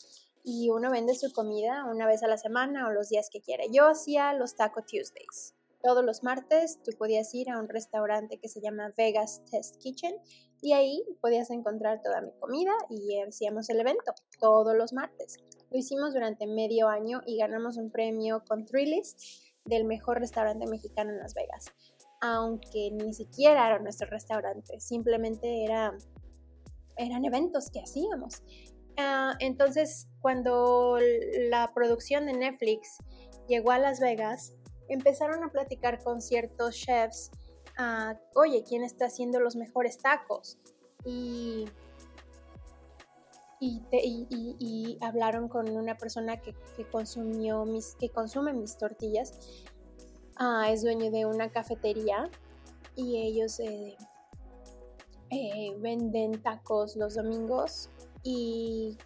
y 0.44 0.70
uno 0.70 0.92
vende 0.92 1.16
su 1.16 1.32
comida 1.32 1.86
una 1.86 2.08
vez 2.08 2.24
a 2.24 2.28
la 2.28 2.38
semana 2.38 2.88
o 2.88 2.92
los 2.92 3.10
días 3.10 3.30
que 3.32 3.42
quiere. 3.42 3.68
Yo 3.72 3.88
hacía 3.88 4.34
los 4.34 4.56
Taco 4.56 4.82
Tuesdays 4.84 5.56
todos 5.82 6.06
los 6.06 6.24
martes 6.24 6.80
tú 6.84 6.92
podías 6.98 7.34
ir 7.34 7.50
a 7.50 7.60
un 7.60 7.68
restaurante 7.68 8.38
que 8.38 8.48
se 8.48 8.62
llama 8.62 8.94
Vegas 8.98 9.42
Test 9.50 9.78
Kitchen 9.78 10.16
y 10.62 10.74
ahí 10.74 11.04
podías 11.22 11.50
encontrar 11.50 12.02
toda 12.02 12.22
mi 12.22 12.32
comida 12.40 12.72
y 12.90 13.20
hacíamos 13.20 13.70
el 13.70 13.80
evento 13.80 14.14
todos 14.40 14.76
los 14.76 14.94
martes. 14.94 15.38
Lo 15.72 15.78
hicimos 15.78 16.14
durante 16.14 16.46
medio 16.46 16.88
año 16.88 17.22
y 17.26 17.38
ganamos 17.38 17.78
un 17.78 17.90
premio 17.90 18.44
con 18.48 18.66
Thrillist 18.66 19.20
del 19.66 19.86
mejor 19.86 20.20
restaurante 20.20 20.68
mexicano 20.68 21.12
en 21.12 21.20
Las 21.20 21.34
Vegas. 21.34 21.72
Aunque 22.22 22.92
ni 22.92 23.14
siquiera 23.14 23.66
era 23.68 23.80
nuestro 23.80 24.08
restaurante, 24.08 24.80
simplemente 24.80 25.64
era, 25.64 25.98
eran 26.98 27.26
eventos 27.26 27.72
que 27.72 27.82
hacíamos. 27.82 28.44
Ah, 29.04 29.36
entonces, 29.40 30.08
cuando 30.22 30.98
la 31.50 31.74
producción 31.74 32.26
de 32.26 32.34
Netflix 32.34 32.98
llegó 33.48 33.72
a 33.72 33.80
Las 33.80 34.00
Vegas, 34.00 34.54
empezaron 34.90 35.44
a 35.44 35.52
platicar 35.52 36.04
con 36.04 36.22
ciertos 36.22 36.76
chefs, 36.76 37.32
oye, 38.36 38.64
¿quién 38.68 38.84
está 38.84 39.06
haciendo 39.06 39.40
los 39.40 39.56
mejores 39.56 39.98
tacos? 39.98 40.60
Y, 41.04 41.66
hablaron 45.02 45.48
con 45.48 45.70
una 45.70 45.98
persona 45.98 46.40
que 46.42 46.54
consume 46.92 48.54
mis 48.54 48.78
tortillas, 48.78 49.64
ah, 50.36 50.68
es 50.70 50.84
dueño 50.84 51.10
de 51.10 51.26
una 51.26 51.52
cafetería 51.52 52.30
y 52.96 53.18
ellos 53.18 53.60
eh, 53.60 53.98
eh, 55.32 55.76
venden 55.80 56.42
tacos 56.42 56.96
los 56.96 57.16
domingos 57.16 57.90
y 58.24 58.98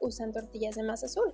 usan 0.00 0.32
tortillas 0.32 0.76
de 0.76 0.82
masa 0.82 1.06
azul. 1.06 1.32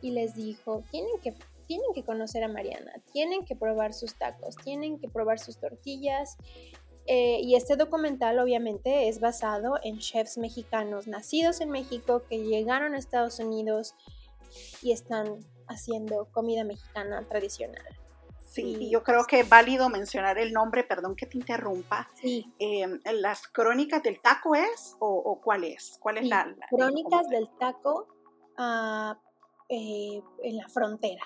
Y 0.00 0.10
les 0.10 0.34
dijo, 0.34 0.82
tienen 0.90 1.18
que, 1.22 1.34
tienen 1.66 1.92
que 1.94 2.04
conocer 2.04 2.44
a 2.44 2.48
Mariana, 2.48 2.92
tienen 3.12 3.44
que 3.44 3.56
probar 3.56 3.94
sus 3.94 4.14
tacos, 4.14 4.56
tienen 4.56 4.98
que 4.98 5.08
probar 5.08 5.38
sus 5.38 5.58
tortillas. 5.58 6.36
Eh, 7.06 7.40
y 7.42 7.56
este 7.56 7.76
documental 7.76 8.38
obviamente 8.38 9.08
es 9.08 9.20
basado 9.20 9.74
en 9.82 9.98
chefs 9.98 10.38
mexicanos 10.38 11.08
nacidos 11.08 11.60
en 11.60 11.70
México 11.70 12.22
que 12.28 12.44
llegaron 12.44 12.94
a 12.94 12.98
Estados 12.98 13.40
Unidos 13.40 13.94
y 14.82 14.92
están 14.92 15.38
haciendo 15.66 16.26
comida 16.32 16.64
mexicana 16.64 17.26
tradicional. 17.28 18.01
Sí, 18.52 18.90
yo 18.90 19.02
creo 19.02 19.24
que 19.24 19.40
es 19.40 19.48
válido 19.48 19.88
mencionar 19.88 20.36
el 20.36 20.52
nombre, 20.52 20.84
perdón 20.84 21.16
que 21.16 21.24
te 21.24 21.38
interrumpa. 21.38 22.10
Sí. 22.20 22.52
Em, 22.58 23.00
¿Las 23.14 23.48
crónicas 23.48 24.02
del 24.02 24.20
taco 24.20 24.54
es 24.54 24.94
o, 24.98 25.40
cuál 25.42 25.64
es? 25.64 25.96
¿Cuál 26.00 26.18
es 26.18 26.28
la, 26.28 26.54
Crónicas 26.68 27.30
del 27.30 27.48
taco 27.58 28.08
ah, 28.58 29.18
eh, 29.70 30.20
en 30.42 30.56
la 30.58 30.68
frontera, 30.68 31.22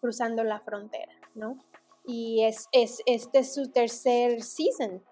cruzando 0.00 0.42
la 0.42 0.58
frontera, 0.58 1.12
¿no? 1.36 1.56
Y 2.04 2.42
es, 2.42 2.66
es, 2.72 3.00
este 3.06 3.38
es 3.38 3.54
su 3.54 3.70
tercer 3.70 4.42
season. 4.42 5.04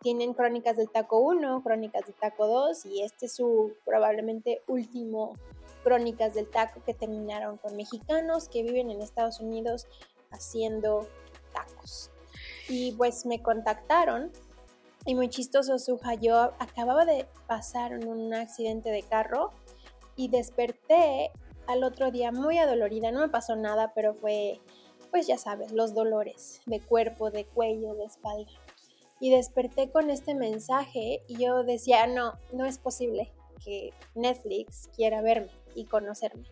tienen 0.00 0.32
Crónicas 0.32 0.76
del 0.76 0.88
Taco 0.90 1.18
1, 1.18 1.62
Crónicas 1.64 2.06
del 2.06 2.14
Taco 2.14 2.46
2 2.46 2.86
y 2.86 3.02
este 3.02 3.26
es 3.26 3.34
su 3.34 3.74
probablemente 3.84 4.62
último 4.68 5.34
Crónicas 5.82 6.34
del 6.34 6.48
Taco 6.48 6.84
que 6.84 6.94
terminaron 6.94 7.58
con 7.58 7.74
mexicanos 7.74 8.48
que 8.48 8.62
viven 8.62 8.90
en 8.90 9.02
Estados 9.02 9.40
Unidos 9.40 9.88
haciendo 10.30 11.06
tacos. 11.52 12.10
Y 12.68 12.92
pues 12.92 13.26
me 13.26 13.42
contactaron 13.42 14.32
y 15.06 15.14
muy 15.14 15.28
chistoso, 15.28 15.78
Suja, 15.78 16.14
yo 16.14 16.52
acababa 16.58 17.04
de 17.04 17.28
pasar 17.46 17.96
un 17.96 18.34
accidente 18.34 18.90
de 18.90 19.04
carro 19.04 19.52
y 20.16 20.28
desperté 20.28 21.30
al 21.68 21.84
otro 21.84 22.10
día 22.10 22.32
muy 22.32 22.58
adolorida, 22.58 23.12
no 23.12 23.20
me 23.20 23.28
pasó 23.28 23.54
nada, 23.54 23.92
pero 23.94 24.14
fue, 24.14 24.60
pues 25.12 25.28
ya 25.28 25.38
sabes, 25.38 25.70
los 25.70 25.94
dolores 25.94 26.60
de 26.66 26.80
cuerpo, 26.80 27.30
de 27.30 27.44
cuello, 27.44 27.94
de 27.94 28.04
espalda. 28.04 28.50
Y 29.20 29.30
desperté 29.30 29.90
con 29.92 30.10
este 30.10 30.34
mensaje 30.34 31.22
y 31.28 31.36
yo 31.36 31.62
decía, 31.62 32.08
no, 32.08 32.32
no 32.52 32.66
es 32.66 32.78
posible 32.78 33.32
que 33.64 33.92
Netflix 34.16 34.90
quiera 34.96 35.22
verme 35.22 35.52
y 35.76 35.84
conocerme. 35.84 36.48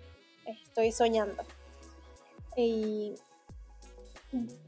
Estoy 0.46 0.92
soñando. 0.92 1.42
Y 2.56 3.16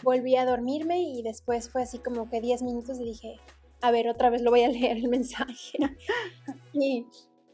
volví 0.02 0.36
a 0.36 0.44
dormirme 0.44 1.00
y 1.00 1.22
después 1.22 1.70
fue 1.70 1.82
así 1.82 1.98
como 1.98 2.28
que 2.28 2.40
10 2.40 2.62
minutos 2.62 2.98
y 3.00 3.04
dije, 3.04 3.40
a 3.80 3.90
ver, 3.90 4.08
otra 4.08 4.30
vez 4.30 4.42
lo 4.42 4.50
voy 4.50 4.62
a 4.62 4.68
leer 4.68 4.96
el 4.96 5.08
mensaje. 5.08 5.78
y 6.72 7.06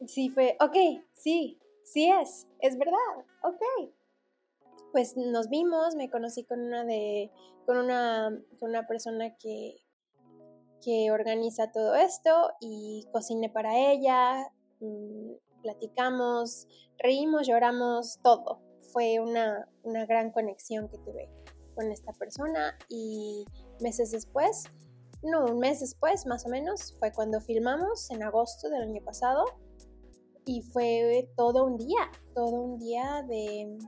sí 0.07 0.31
fue, 0.31 0.57
ok, 0.61 1.05
sí, 1.13 1.59
sí 1.85 2.11
es, 2.11 2.47
es 2.61 2.79
verdad, 2.79 2.99
ok. 3.43 3.91
Pues 4.93 5.17
nos 5.17 5.49
vimos, 5.49 5.95
me 5.97 6.11
conocí 6.11 6.45
con 6.45 6.61
una 6.61 6.85
de, 6.85 7.31
con 7.65 7.79
una, 7.79 8.39
con 8.59 8.71
una 8.71 8.87
persona 8.87 9.37
que, 9.37 9.77
que 10.85 11.11
organiza 11.11 11.73
todo 11.73 11.95
esto 11.95 12.53
y 12.61 13.07
cociné 13.11 13.49
para 13.49 13.91
ella, 13.91 14.53
mm, 14.81 15.33
platicamos, 15.63 16.69
reímos, 16.99 17.47
lloramos, 17.47 18.19
todo. 18.23 18.61
Fue 18.93 19.21
una, 19.21 19.67
una 19.83 20.05
gran 20.05 20.31
conexión 20.31 20.91
que 20.91 20.99
tuve 20.99 21.31
con 21.75 21.91
esta 21.91 22.13
persona 22.13 22.77
y 22.89 23.45
meses 23.81 24.11
después, 24.11 24.65
no, 25.23 25.47
un 25.47 25.59
mes 25.59 25.81
después 25.81 26.27
más 26.27 26.47
o 26.47 26.49
menos, 26.49 26.97
fue 26.99 27.13
cuando 27.13 27.41
filmamos 27.41 28.11
en 28.11 28.23
agosto 28.23 28.69
del 28.69 28.83
año 28.83 29.03
pasado 29.05 29.45
y 30.45 30.63
fue 30.63 31.31
todo 31.37 31.65
un 31.65 31.77
día, 31.77 32.11
todo 32.35 32.61
un 32.61 32.79
día 32.79 33.25
de, 33.29 33.79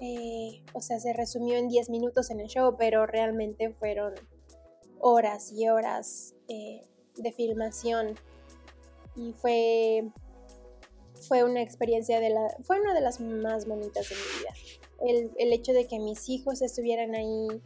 eh, 0.00 0.64
o 0.72 0.80
sea, 0.80 0.98
se 0.98 1.12
resumió 1.12 1.56
en 1.56 1.68
10 1.68 1.90
minutos 1.90 2.30
en 2.30 2.40
el 2.40 2.48
show, 2.48 2.76
pero 2.76 3.06
realmente 3.06 3.70
fueron 3.74 4.14
horas 5.00 5.52
y 5.52 5.68
horas 5.68 6.34
eh, 6.48 6.88
de 7.16 7.32
filmación. 7.32 8.14
Y 9.16 9.32
fue 9.32 10.10
fue 11.26 11.42
una 11.42 11.62
experiencia 11.62 12.20
de 12.20 12.30
la 12.30 12.48
fue 12.62 12.80
una 12.80 12.94
de 12.94 13.00
las 13.00 13.20
más 13.20 13.66
bonitas 13.66 14.08
de 14.08 14.14
mi 14.14 14.40
vida 14.40 14.78
el, 15.00 15.30
el 15.38 15.52
hecho 15.52 15.72
de 15.72 15.86
que 15.86 15.98
mis 15.98 16.28
hijos 16.28 16.62
estuvieran 16.62 17.14
ahí. 17.14 17.62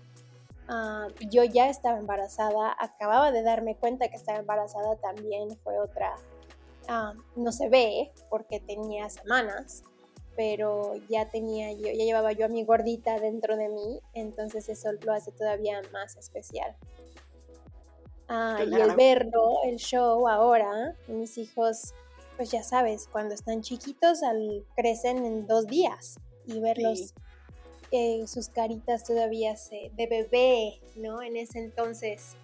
Ah, 0.69 1.09
yo 1.29 1.45
ya 1.45 1.69
estaba 1.69 1.99
embarazada, 1.99 2.75
acababa 2.79 3.33
de 3.33 3.43
darme 3.43 3.77
cuenta 3.77 4.09
que 4.09 4.17
estaba 4.17 4.39
embarazada 4.39 4.97
también, 4.97 5.57
fue 5.65 5.79
otra, 5.79 6.15
ah, 6.89 7.15
no 7.35 7.53
se 7.53 7.69
ve 7.69 8.13
porque 8.31 8.61
tenía 8.61 9.11
semanas, 9.11 9.83
pero 10.37 10.95
ya 11.09 11.29
tenía 11.29 11.73
yo, 11.73 11.89
ya 11.89 12.05
llevaba 12.05 12.33
yo 12.33 12.47
a 12.47 12.49
mi 12.49 12.65
gordita 12.65 13.19
dentro 13.19 13.57
de 13.57 13.69
mí, 13.69 14.01
entonces 14.15 14.69
eso 14.69 14.93
lo 14.93 15.13
hace 15.13 15.33
todavía 15.33 15.83
más 15.93 16.17
especial. 16.17 16.75
Ah, 18.29 18.61
y 18.65 18.73
el 18.73 18.95
verlo, 18.95 19.59
el 19.65 19.77
show 19.77 20.27
ahora, 20.29 20.97
mis 21.09 21.37
hijos, 21.39 21.93
pues 22.37 22.51
ya 22.53 22.63
sabes, 22.63 23.09
cuando 23.11 23.35
están 23.35 23.63
chiquitos 23.63 24.23
al, 24.23 24.65
crecen 24.75 25.27
en 25.27 25.47
dos 25.47 25.67
días 25.67 26.19
y 26.47 26.61
verlos 26.61 27.15
eh, 27.95 28.27
sus 28.27 28.49
caritas 28.49 29.05
todavía 29.05 29.55
se, 29.55 29.91
de 29.95 30.07
bebé, 30.07 30.81
¿no? 30.97 31.21
En 31.21 31.37
ese 31.37 31.59
entonces 31.59 32.39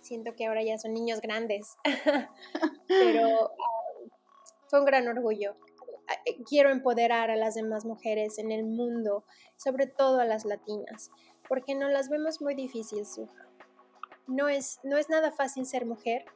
siento 0.00 0.36
que 0.36 0.46
ahora 0.46 0.62
ya 0.62 0.78
son 0.78 0.92
niños 0.92 1.20
grandes, 1.20 1.76
pero 2.86 3.50
um, 3.50 4.10
fue 4.68 4.78
un 4.78 4.86
gran 4.86 5.08
orgullo. 5.08 5.56
Eh, 6.24 6.44
quiero 6.48 6.70
empoderar 6.70 7.32
a 7.32 7.36
las 7.36 7.56
demás 7.56 7.84
mujeres 7.84 8.38
en 8.38 8.52
el 8.52 8.62
mundo, 8.62 9.24
sobre 9.56 9.88
todo 9.88 10.20
a 10.20 10.24
las 10.24 10.44
latinas, 10.44 11.10
porque 11.48 11.74
no 11.74 11.88
las 11.88 12.08
vemos 12.08 12.40
muy 12.40 12.54
difíciles, 12.54 13.20
No 14.28 14.48
es, 14.48 14.78
no 14.84 14.98
es 14.98 15.08
nada 15.08 15.32
fácil 15.32 15.66
ser 15.66 15.84
mujer 15.84 16.26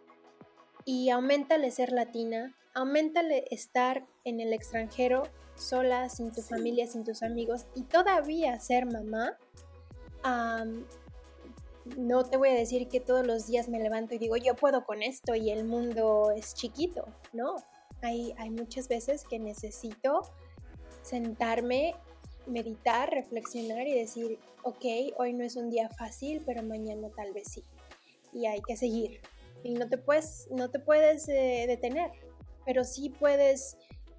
y 0.84 1.10
aumentale 1.10 1.70
ser 1.70 1.92
latina, 1.92 2.56
aumentale 2.74 3.44
estar 3.52 4.04
en 4.24 4.40
el 4.40 4.52
extranjero 4.52 5.22
sola, 5.56 6.08
sin 6.08 6.32
tu 6.32 6.42
familia, 6.42 6.86
sin 6.86 7.04
tus 7.04 7.22
amigos 7.22 7.66
y 7.74 7.82
todavía 7.82 8.58
ser 8.60 8.86
mamá, 8.86 9.36
no 11.96 12.24
te 12.24 12.36
voy 12.36 12.48
a 12.48 12.54
decir 12.54 12.88
que 12.88 13.00
todos 13.00 13.24
los 13.26 13.46
días 13.46 13.68
me 13.68 13.78
levanto 13.78 14.14
y 14.14 14.18
digo, 14.18 14.36
yo 14.36 14.54
puedo 14.54 14.84
con 14.84 15.02
esto 15.02 15.34
y 15.34 15.50
el 15.50 15.64
mundo 15.64 16.32
es 16.34 16.54
chiquito, 16.54 17.06
no. 17.32 17.56
Hay, 18.02 18.34
hay 18.38 18.50
muchas 18.50 18.88
veces 18.88 19.24
que 19.24 19.38
necesito 19.38 20.22
sentarme, 21.02 21.94
meditar, 22.46 23.10
reflexionar 23.10 23.86
y 23.86 23.94
decir, 23.94 24.38
ok, 24.64 24.84
hoy 25.16 25.32
no 25.32 25.44
es 25.44 25.56
un 25.56 25.70
día 25.70 25.88
fácil, 25.88 26.42
pero 26.44 26.62
mañana 26.62 27.08
tal 27.14 27.32
vez 27.32 27.48
sí. 27.48 27.64
Y 28.32 28.46
hay 28.46 28.60
que 28.60 28.76
seguir. 28.76 29.20
Y 29.62 29.74
no 29.74 29.88
te 29.88 29.96
puedes, 29.96 30.48
no 30.50 30.70
te 30.70 30.78
puedes 30.78 31.28
eh, 31.28 31.64
detener, 31.66 32.10
pero 32.64 32.84
sí 32.84 33.08
puedes 33.08 33.76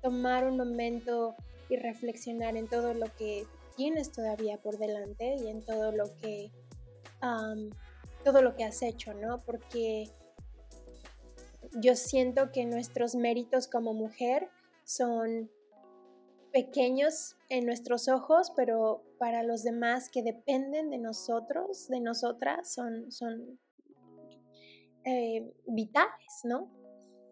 tomar 0.08 0.48
un 0.48 0.56
momento 0.56 1.36
y 1.68 1.76
reflexionar 1.76 2.56
en 2.56 2.70
todo 2.70 2.94
lo 2.94 3.14
que 3.18 3.46
tienes 3.76 4.10
todavía 4.10 4.58
por 4.58 4.78
delante 4.78 5.36
y 5.36 5.48
en 5.50 5.66
todo 5.66 5.92
lo 5.92 6.06
que 6.22 6.50
todo 8.24 8.42
lo 8.42 8.56
que 8.56 8.64
has 8.64 8.82
hecho, 8.84 9.14
¿no? 9.14 9.44
Porque 9.44 10.10
yo 11.74 11.98
siento 11.98 12.54
que 12.54 12.66
nuestros 12.66 13.16
méritos 13.16 13.68
como 13.68 13.94
mujer 13.94 14.48
son 14.86 15.52
pequeños 16.54 17.36
en 17.50 17.66
nuestros 17.66 18.08
ojos, 18.08 18.54
pero 18.56 19.04
para 19.20 19.44
los 19.44 19.64
demás 19.64 20.10
que 20.10 20.24
dependen 20.24 20.90
de 20.90 21.00
nosotros, 21.00 21.90
de 21.90 22.00
nosotras, 22.00 22.74
son, 22.74 23.12
son 23.12 23.60
eh, 25.04 25.54
vitales, 25.66 26.46
¿no? 26.46 26.72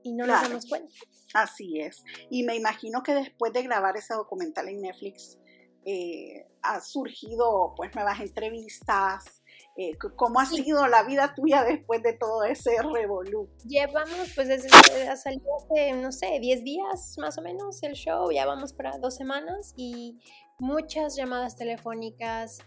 Y 0.06 0.14
no 0.14 0.28
nos 0.28 0.42
damos 0.42 0.66
cuenta. 0.68 0.94
Así 1.34 1.80
es. 1.82 2.04
Y 2.30 2.44
me 2.44 2.56
imagino 2.56 3.02
que 3.02 3.14
después 3.14 3.52
de 3.52 3.64
grabar 3.64 3.98
ese 3.98 4.14
documental 4.14 4.70
en 4.70 4.82
Netflix, 4.82 5.38
eh, 5.84 6.48
ha 6.62 6.80
surgido 6.80 7.74
pues 7.76 7.94
nuevas 7.96 8.20
entrevistas. 8.20 9.42
Eh, 9.78 9.98
¿Cómo 10.16 10.40
ha 10.40 10.46
sido 10.46 10.88
la 10.88 11.04
vida 11.04 11.34
tuya 11.36 11.64
después 11.64 12.04
de 12.04 12.14
todo 12.14 12.44
ese 12.44 12.72
revolú? 12.94 13.50
Llevamos, 13.68 14.32
pues 14.36 14.48
desde 14.48 14.70
ha 15.08 15.18
salido 15.18 15.46
hace, 15.58 15.94
no 15.94 16.12
sé, 16.12 16.40
10 16.40 16.64
días 16.64 17.16
más 17.18 17.38
o 17.40 17.42
menos 17.42 17.82
el 17.84 17.94
show, 17.94 18.32
ya 18.32 18.46
vamos 18.46 18.74
para 18.74 18.98
dos 19.00 19.16
semanas 19.16 19.74
y 19.76 20.20
muchas 20.60 21.16
llamadas 21.16 21.56
telefónicas, 21.56 22.60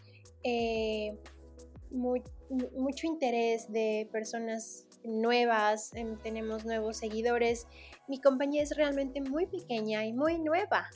eh, 0.43 1.17
mucho 1.91 3.07
interés 3.07 3.73
de 3.73 4.09
personas 4.13 4.88
nuevas, 5.09 5.95
em, 5.95 6.17
tenemos 6.19 6.65
nuevos 6.65 6.97
seguidores. 6.97 7.67
Mi 8.07 8.21
compañía 8.21 8.63
es 8.63 8.77
realmente 8.77 9.21
muy 9.21 9.47
pequeña 9.47 10.05
y 10.05 10.13
muy 10.13 10.39
nueva. 10.39 10.89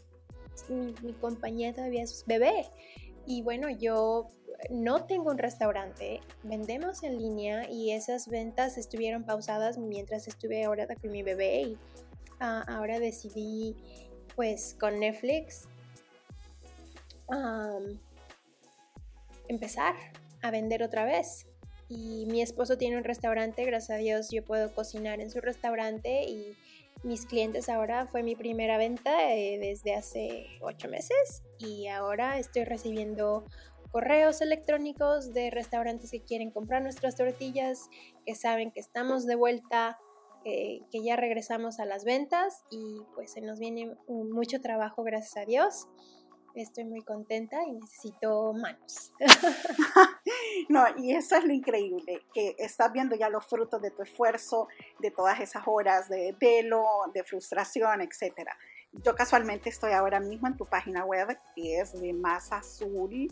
Mi, 0.68 1.12
compañía 1.14 1.74
todavía 1.74 2.02
es 2.02 2.24
bebé. 2.26 2.66
Y 3.26 3.42
bueno, 3.42 3.70
yo 3.70 4.28
no 4.70 5.04
tengo 5.06 5.30
un 5.30 5.38
restaurante, 5.38 6.20
vendemos 6.42 7.02
en 7.02 7.18
línea 7.18 7.68
y 7.68 7.92
esas 7.92 8.28
ventas 8.28 8.78
estuvieron 8.78 9.24
pausadas 9.24 9.78
mientras 9.78 10.28
estuve 10.28 10.64
ahora 10.64 10.86
con 10.86 11.10
mi 11.10 11.22
bebé 11.22 11.62
y 11.62 11.78
ah, 12.40 12.64
ahora 12.68 13.00
decidí 13.00 13.76
pues 14.36 14.76
con 14.78 15.00
Netflix 15.00 15.68
empezar 19.48 19.94
a 20.42 20.50
vender 20.50 20.82
otra 20.82 21.04
vez. 21.04 21.46
Y 21.94 22.24
mi 22.24 22.40
esposo 22.40 22.78
tiene 22.78 22.96
un 22.96 23.04
restaurante, 23.04 23.66
gracias 23.66 23.98
a 23.98 24.00
Dios 24.00 24.30
yo 24.30 24.42
puedo 24.42 24.72
cocinar 24.74 25.20
en 25.20 25.30
su 25.30 25.42
restaurante 25.42 26.24
y 26.24 26.56
mis 27.02 27.26
clientes 27.26 27.68
ahora 27.68 28.06
fue 28.06 28.22
mi 28.22 28.34
primera 28.34 28.78
venta 28.78 29.34
eh, 29.34 29.58
desde 29.58 29.94
hace 29.94 30.46
ocho 30.62 30.88
meses 30.88 31.42
y 31.58 31.88
ahora 31.88 32.38
estoy 32.38 32.64
recibiendo 32.64 33.44
correos 33.90 34.40
electrónicos 34.40 35.34
de 35.34 35.50
restaurantes 35.50 36.12
que 36.12 36.22
quieren 36.22 36.50
comprar 36.50 36.80
nuestras 36.80 37.14
tortillas, 37.14 37.90
que 38.24 38.34
saben 38.36 38.70
que 38.70 38.80
estamos 38.80 39.26
de 39.26 39.34
vuelta, 39.34 39.98
que 40.44 41.04
ya 41.04 41.16
regresamos 41.16 41.78
a 41.78 41.84
las 41.84 42.04
ventas 42.04 42.64
y 42.70 43.02
pues 43.14 43.32
se 43.32 43.42
nos 43.42 43.58
viene 43.58 43.94
mucho 44.08 44.62
trabajo, 44.62 45.04
gracias 45.04 45.36
a 45.36 45.44
Dios 45.44 45.88
estoy 46.54 46.84
muy 46.84 47.02
contenta 47.02 47.62
y 47.64 47.72
necesito 47.72 48.52
manos. 48.52 49.12
no, 50.68 50.84
y 50.98 51.14
eso 51.14 51.36
es 51.36 51.44
lo 51.44 51.52
increíble, 51.52 52.24
que 52.34 52.54
estás 52.58 52.92
viendo 52.92 53.16
ya 53.16 53.28
los 53.28 53.46
frutos 53.46 53.80
de 53.80 53.90
tu 53.90 54.02
esfuerzo, 54.02 54.68
de 54.98 55.10
todas 55.10 55.40
esas 55.40 55.62
horas 55.66 56.08
de 56.08 56.36
velo, 56.38 56.84
de 57.14 57.24
frustración, 57.24 58.00
etcétera. 58.00 58.56
Yo 58.92 59.14
casualmente 59.14 59.70
estoy 59.70 59.92
ahora 59.92 60.20
mismo 60.20 60.46
en 60.46 60.56
tu 60.56 60.66
página 60.66 61.06
web, 61.06 61.38
que 61.56 61.80
es 61.80 61.98
de 61.98 62.12
masazul.com, 62.12 63.30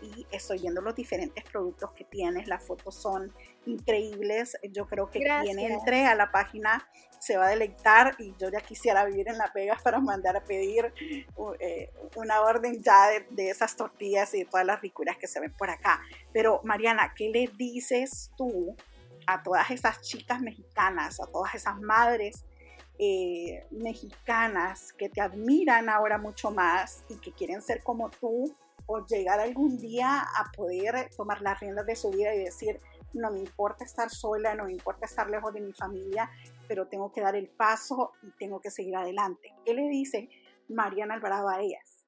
y 0.00 0.26
estoy 0.32 0.60
viendo 0.60 0.80
los 0.80 0.94
diferentes 0.94 1.44
productos 1.44 1.90
que 1.92 2.04
tienes. 2.04 2.48
Las 2.48 2.64
fotos 2.64 2.94
son 2.94 3.30
increíbles. 3.66 4.56
Yo 4.72 4.86
creo 4.86 5.10
que 5.10 5.20
quien 5.20 5.58
entre 5.58 6.06
a 6.06 6.14
la 6.14 6.32
página 6.32 6.88
se 7.18 7.36
va 7.36 7.48
a 7.48 7.50
deleitar 7.50 8.14
y 8.18 8.34
yo 8.38 8.48
ya 8.48 8.60
quisiera 8.60 9.04
vivir 9.04 9.28
en 9.28 9.36
Las 9.36 9.52
Vegas 9.52 9.82
para 9.82 10.00
mandar 10.00 10.38
a 10.38 10.44
pedir 10.44 10.90
eh, 11.60 11.90
una 12.16 12.40
orden 12.40 12.82
ya 12.82 13.08
de, 13.08 13.26
de, 13.30 13.50
esas 13.50 13.76
tortillas 13.76 14.32
y 14.32 14.38
de 14.38 14.44
todas 14.46 14.64
las 14.64 14.80
ricuras 14.80 15.18
que 15.18 15.26
se 15.26 15.38
ven 15.38 15.52
por 15.52 15.68
acá. 15.68 16.00
Pero 16.32 16.62
Mariana, 16.64 17.12
¿qué 17.14 17.28
le 17.28 17.50
dices 17.58 18.30
tú 18.38 18.74
a 19.26 19.42
todas 19.42 19.70
esas 19.70 20.00
chicas 20.00 20.40
mexicanas, 20.40 21.20
a 21.20 21.26
todas 21.26 21.54
esas 21.54 21.78
madres 21.78 22.46
eh, 23.00 23.64
mexicanas 23.70 24.92
que 24.92 25.08
te 25.08 25.20
admiran 25.20 25.88
ahora 25.88 26.18
mucho 26.18 26.50
más 26.50 27.04
y 27.08 27.16
que 27.20 27.32
quieren 27.32 27.62
ser 27.62 27.82
como 27.84 28.10
tú 28.10 28.52
o 28.86 29.06
llegar 29.06 29.38
algún 29.38 29.78
día 29.78 30.20
a 30.20 30.50
poder 30.50 31.08
tomar 31.16 31.40
las 31.40 31.60
riendas 31.60 31.86
de 31.86 31.94
su 31.94 32.10
vida 32.10 32.34
y 32.34 32.38
decir, 32.38 32.80
no 33.12 33.30
me 33.30 33.38
importa 33.38 33.84
estar 33.84 34.10
sola, 34.10 34.54
no 34.56 34.64
me 34.64 34.72
importa 34.72 35.06
estar 35.06 35.30
lejos 35.30 35.54
de 35.54 35.60
mi 35.60 35.72
familia, 35.72 36.28
pero 36.66 36.88
tengo 36.88 37.12
que 37.12 37.20
dar 37.20 37.36
el 37.36 37.48
paso 37.48 38.12
y 38.22 38.30
tengo 38.32 38.60
que 38.60 38.70
seguir 38.70 38.96
adelante. 38.96 39.54
¿Qué 39.64 39.74
le 39.74 39.88
dice 39.88 40.28
Mariana 40.68 41.14
Alvarado 41.14 41.48
a 41.48 41.60
ellas? 41.60 42.04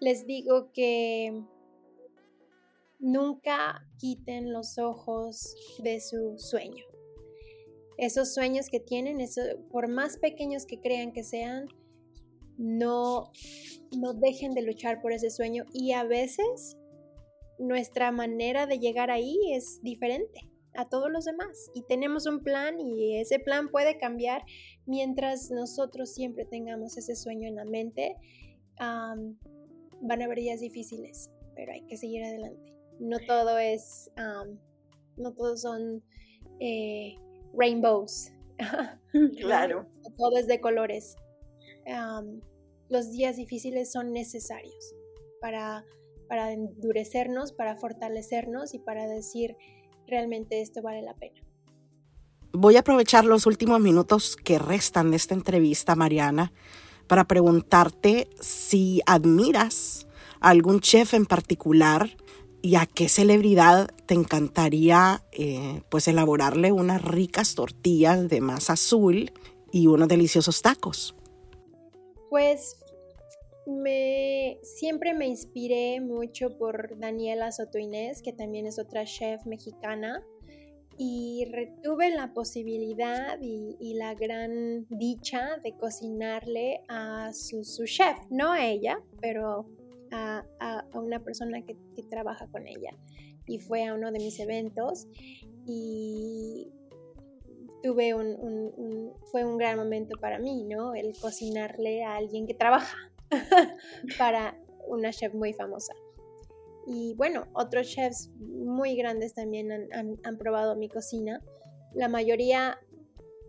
Les 0.00 0.26
digo 0.26 0.72
que 0.72 1.42
nunca 3.00 3.84
quiten 3.98 4.52
los 4.52 4.78
ojos 4.78 5.54
de 5.82 6.00
su 6.00 6.38
sueño 6.38 6.84
esos 7.98 8.34
sueños 8.34 8.68
que 8.68 8.80
tienen, 8.80 9.20
eso, 9.20 9.40
por 9.70 9.88
más 9.88 10.18
pequeños 10.18 10.66
que 10.66 10.80
crean 10.80 11.12
que 11.12 11.24
sean, 11.24 11.68
no, 12.58 13.30
no 13.96 14.14
dejen 14.14 14.54
de 14.54 14.62
luchar 14.62 15.00
por 15.00 15.12
ese 15.12 15.30
sueño 15.30 15.64
y 15.72 15.92
a 15.92 16.04
veces 16.04 16.76
nuestra 17.58 18.12
manera 18.12 18.66
de 18.66 18.78
llegar 18.78 19.10
ahí 19.10 19.38
es 19.52 19.80
diferente 19.82 20.50
a 20.74 20.88
todos 20.88 21.10
los 21.10 21.24
demás 21.24 21.70
y 21.74 21.82
tenemos 21.82 22.26
un 22.26 22.42
plan 22.42 22.78
y 22.80 23.18
ese 23.18 23.38
plan 23.38 23.70
puede 23.70 23.98
cambiar 23.98 24.42
mientras 24.84 25.50
nosotros 25.50 26.12
siempre 26.12 26.44
tengamos 26.44 26.96
ese 26.96 27.16
sueño 27.16 27.48
en 27.48 27.56
la 27.56 27.64
mente. 27.64 28.16
van 28.78 30.22
a 30.22 30.24
haber 30.24 30.38
días 30.38 30.60
difíciles, 30.60 31.30
pero 31.54 31.72
hay 31.72 31.82
que 31.86 31.96
seguir 31.96 32.22
adelante. 32.24 32.74
No 32.98 33.18
todo 33.26 33.58
es, 33.58 34.10
no 35.16 35.32
todos 35.32 35.62
son 35.62 36.02
eh, 36.60 37.14
rainbows. 37.56 38.32
Claro. 39.40 39.86
Todo 40.18 40.36
es 40.36 40.46
de 40.46 40.60
colores. 40.60 41.16
los 42.90 43.10
días 43.10 43.36
difíciles 43.36 43.90
son 43.90 44.12
necesarios 44.12 44.94
para, 45.40 45.86
para 46.28 46.52
endurecernos, 46.52 47.52
para 47.52 47.76
fortalecernos 47.76 48.74
y 48.74 48.78
para 48.78 49.06
decir 49.06 49.56
realmente 50.06 50.60
esto 50.60 50.82
vale 50.82 51.00
la 51.00 51.14
pena. 51.14 51.40
Voy 52.52 52.76
a 52.76 52.80
aprovechar 52.80 53.24
los 53.24 53.46
últimos 53.46 53.80
minutos 53.80 54.36
que 54.36 54.58
restan 54.58 55.10
de 55.10 55.16
esta 55.16 55.32
entrevista, 55.32 55.94
Mariana, 55.94 56.52
para 57.06 57.24
preguntarte 57.24 58.28
si 58.38 59.00
admiras 59.06 60.06
a 60.40 60.50
algún 60.50 60.80
chef 60.80 61.14
en 61.14 61.24
particular 61.24 62.10
¿Y 62.66 62.74
a 62.74 62.86
qué 62.86 63.08
celebridad 63.08 63.90
te 64.06 64.14
encantaría 64.14 65.22
eh, 65.32 65.82
pues 65.88 66.08
elaborarle 66.08 66.72
unas 66.72 67.02
ricas 67.02 67.54
tortillas 67.54 68.28
de 68.28 68.40
masa 68.40 68.74
azul 68.74 69.32
y 69.72 69.88
unos 69.88 70.08
deliciosos 70.08 70.62
tacos? 70.62 71.14
Pues 72.30 72.76
me, 73.66 74.58
siempre 74.62 75.12
me 75.12 75.26
inspiré 75.26 76.00
mucho 76.00 76.56
por 76.56 76.98
Daniela 76.98 77.50
Soto 77.52 77.78
Inés, 77.78 78.22
que 78.22 78.32
también 78.32 78.66
es 78.66 78.78
otra 78.78 79.04
chef 79.04 79.44
mexicana, 79.44 80.22
y 80.98 81.46
tuve 81.82 82.10
la 82.10 82.32
posibilidad 82.32 83.38
y, 83.40 83.94
la 83.94 84.14
gran 84.14 84.86
dicha 84.88 85.58
de 85.62 85.76
cocinarle 85.76 86.82
a 86.88 87.32
su, 87.34 87.62
chef, 87.84 88.16
no 88.30 88.52
a 88.52 88.66
ella, 88.66 88.98
pero 89.20 89.66
a, 90.10 90.44
una 90.94 91.22
persona 91.22 91.62
que, 91.62 91.76
trabaja 92.08 92.46
con 92.46 92.66
ella 92.66 92.96
y 93.46 93.58
fue 93.58 93.84
a 93.84 93.94
uno 93.94 94.10
de 94.12 94.18
mis 94.18 94.38
eventos 94.40 95.06
y 95.66 96.68
tuve 97.82 98.14
un, 98.14 99.12
fue 99.30 99.44
un 99.44 99.58
gran 99.58 99.78
momento 99.78 100.18
para 100.20 100.38
mí, 100.38 100.64
¿no? 100.64 100.94
El 100.94 101.12
cocinarle 101.20 102.04
a 102.04 102.16
alguien 102.16 102.46
que 102.46 102.54
trabaja 102.54 102.96
para 104.18 104.58
una 104.88 105.12
chef 105.12 105.34
muy 105.34 105.52
famosa. 105.52 105.94
Y 106.86 107.14
bueno, 107.14 107.46
otros 107.52 107.88
chefs 107.88 108.30
muy 108.38 108.96
grandes 108.96 109.34
también 109.34 109.72
han, 109.92 110.38
probado 110.38 110.76
mi 110.76 110.88
cocina. 110.88 111.40
La 111.94 112.08
mayoría 112.08 112.78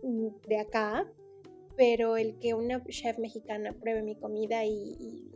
mm, 0.02 0.48
de 0.48 0.58
acá, 0.58 1.06
pero 1.76 2.16
el 2.16 2.38
que 2.40 2.54
una 2.54 2.82
chef 2.84 3.18
mexicana 3.18 3.72
pruebe 3.72 4.02
mi 4.02 4.16
comida 4.16 4.64
y 4.64 5.30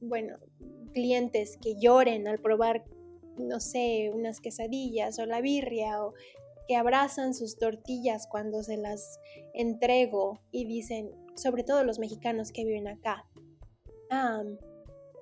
bueno, 0.00 0.38
clientes 0.92 1.58
que 1.62 1.74
lloren 1.78 2.26
al 2.26 2.38
probar, 2.38 2.84
no 3.48 3.60
sé, 3.60 4.10
unas 4.14 4.40
quesadillas 4.40 5.18
o 5.18 5.26
la 5.26 5.40
birria 5.40 6.02
o 6.04 6.14
que 6.68 6.76
abrazan 6.76 7.34
sus 7.34 7.58
tortillas 7.58 8.26
cuando 8.28 8.62
se 8.62 8.76
las 8.76 9.18
entrego 9.54 10.40
y 10.52 10.66
dicen, 10.66 11.10
sobre 11.34 11.64
todo 11.64 11.82
los 11.84 11.98
mexicanos 11.98 12.52
que 12.52 12.64
viven 12.64 12.86
acá, 12.86 13.26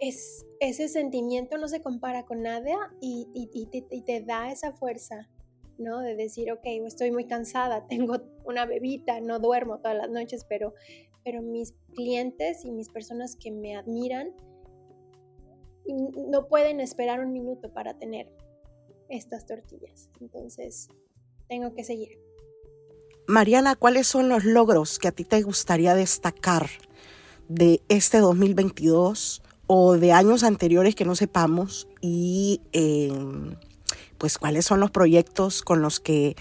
es, 0.00 0.46
ese 0.60 0.88
sentimiento 0.88 1.58
no 1.58 1.68
se 1.68 1.82
compara 1.82 2.24
con 2.24 2.42
nada 2.42 2.74
y, 3.00 3.68
te, 3.70 3.86
y, 3.90 4.02
te, 4.02 4.20
da 4.20 4.50
esa 4.50 4.72
fuerza, 4.72 5.28
¿no? 5.78 6.00
De 6.00 6.14
decir, 6.14 6.52
ok, 6.52 6.64
estoy 6.86 7.10
muy 7.10 7.26
cansada, 7.26 7.86
tengo 7.88 8.18
una 8.44 8.66
bebita, 8.66 9.20
no 9.20 9.38
duermo 9.38 9.78
todas 9.78 9.96
las 9.96 10.10
noches, 10.10 10.44
pero, 10.48 10.74
pero 11.24 11.42
mis 11.42 11.74
clientes 11.94 12.64
y 12.64 12.70
mis 12.70 12.88
personas 12.88 13.36
que 13.36 13.50
me 13.50 13.76
admiran, 13.76 14.34
no 15.92 16.48
pueden 16.48 16.80
esperar 16.80 17.20
un 17.20 17.32
minuto 17.32 17.72
para 17.72 17.98
tener 17.98 18.30
estas 19.08 19.46
tortillas. 19.46 20.10
Entonces, 20.20 20.88
tengo 21.48 21.74
que 21.74 21.84
seguir. 21.84 22.18
Mariana, 23.26 23.76
¿cuáles 23.76 24.06
son 24.06 24.28
los 24.28 24.44
logros 24.44 24.98
que 24.98 25.08
a 25.08 25.12
ti 25.12 25.24
te 25.24 25.42
gustaría 25.42 25.94
destacar 25.94 26.66
de 27.48 27.82
este 27.88 28.18
2022 28.18 29.42
o 29.66 29.98
de 29.98 30.12
años 30.12 30.44
anteriores 30.44 30.94
que 30.94 31.04
no 31.04 31.14
sepamos? 31.14 31.88
Y 32.00 32.62
em, 32.72 33.56
pues, 34.16 34.38
¿cuáles 34.38 34.64
son 34.64 34.80
los 34.80 34.90
proyectos 34.90 35.62
con 35.62 35.82
los 35.82 36.00
que 36.00 36.36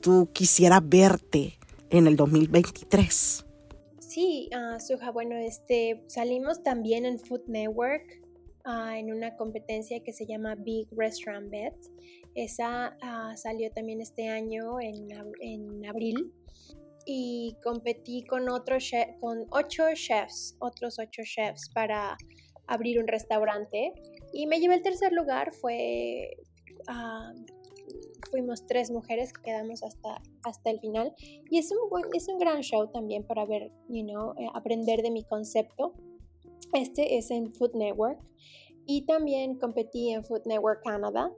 tú 0.00 0.28
quisieras 0.32 0.86
verte 0.86 1.58
en 1.90 2.06
el 2.06 2.16
2023? 2.16 3.46
Sí, 3.98 4.50
uh, 4.52 4.80
Suja, 4.80 5.10
bueno, 5.10 5.36
este, 5.36 6.04
salimos 6.06 6.62
también 6.62 7.04
en 7.06 7.18
Food 7.18 7.42
Network 7.48 8.25
Ah, 8.68 8.98
en 8.98 9.12
una 9.12 9.36
competencia 9.36 10.02
que 10.02 10.12
se 10.12 10.26
llama 10.26 10.56
Big 10.56 10.88
Restaurant 10.90 11.48
Bet. 11.48 11.76
Esa 12.34 12.96
ah, 13.00 13.32
salió 13.36 13.70
también 13.70 14.00
este 14.00 14.26
año 14.26 14.80
en, 14.80 15.06
en, 15.40 15.86
abril 15.86 16.32
y 17.06 17.56
competí 17.62 18.24
con, 18.24 18.48
otro 18.48 18.78
con 19.20 19.46
ocho 19.50 19.84
chefs, 19.94 20.56
otros 20.58 20.98
ocho 20.98 21.22
chefs 21.24 21.70
para 21.72 22.16
abrir 22.66 22.98
un 22.98 23.06
restaurante 23.06 23.92
y 24.32 24.48
me 24.48 24.58
llevé 24.58 24.74
el 24.74 24.82
tercer 24.82 25.12
lugar. 25.12 25.54
Fue, 25.54 26.36
uh, 26.88 27.46
fuimos 28.32 28.66
tres 28.66 28.90
mujeres 28.90 29.32
que 29.32 29.42
quedamos 29.42 29.84
hasta, 29.84 30.20
hasta 30.42 30.70
el 30.70 30.80
final. 30.80 31.14
Y 31.50 31.58
es 31.58 31.70
un, 31.70 31.78
es 32.14 32.26
un 32.26 32.38
gran 32.38 32.62
show 32.62 32.90
también 32.90 33.24
para 33.24 33.46
ver, 33.46 33.70
you 33.88 34.02
know, 34.02 34.32
eh, 34.32 34.48
aprender 34.54 35.02
de 35.02 35.12
mi 35.12 35.22
concepto. 35.22 35.94
Este 36.72 37.16
es 37.16 37.30
en 37.30 37.52
Food 37.54 37.74
Network. 37.74 38.20
Y 38.86 39.04
también 39.06 39.58
competí 39.58 40.10
en 40.10 40.24
Food 40.24 40.42
Network 40.46 40.82
Canada, 40.84 41.32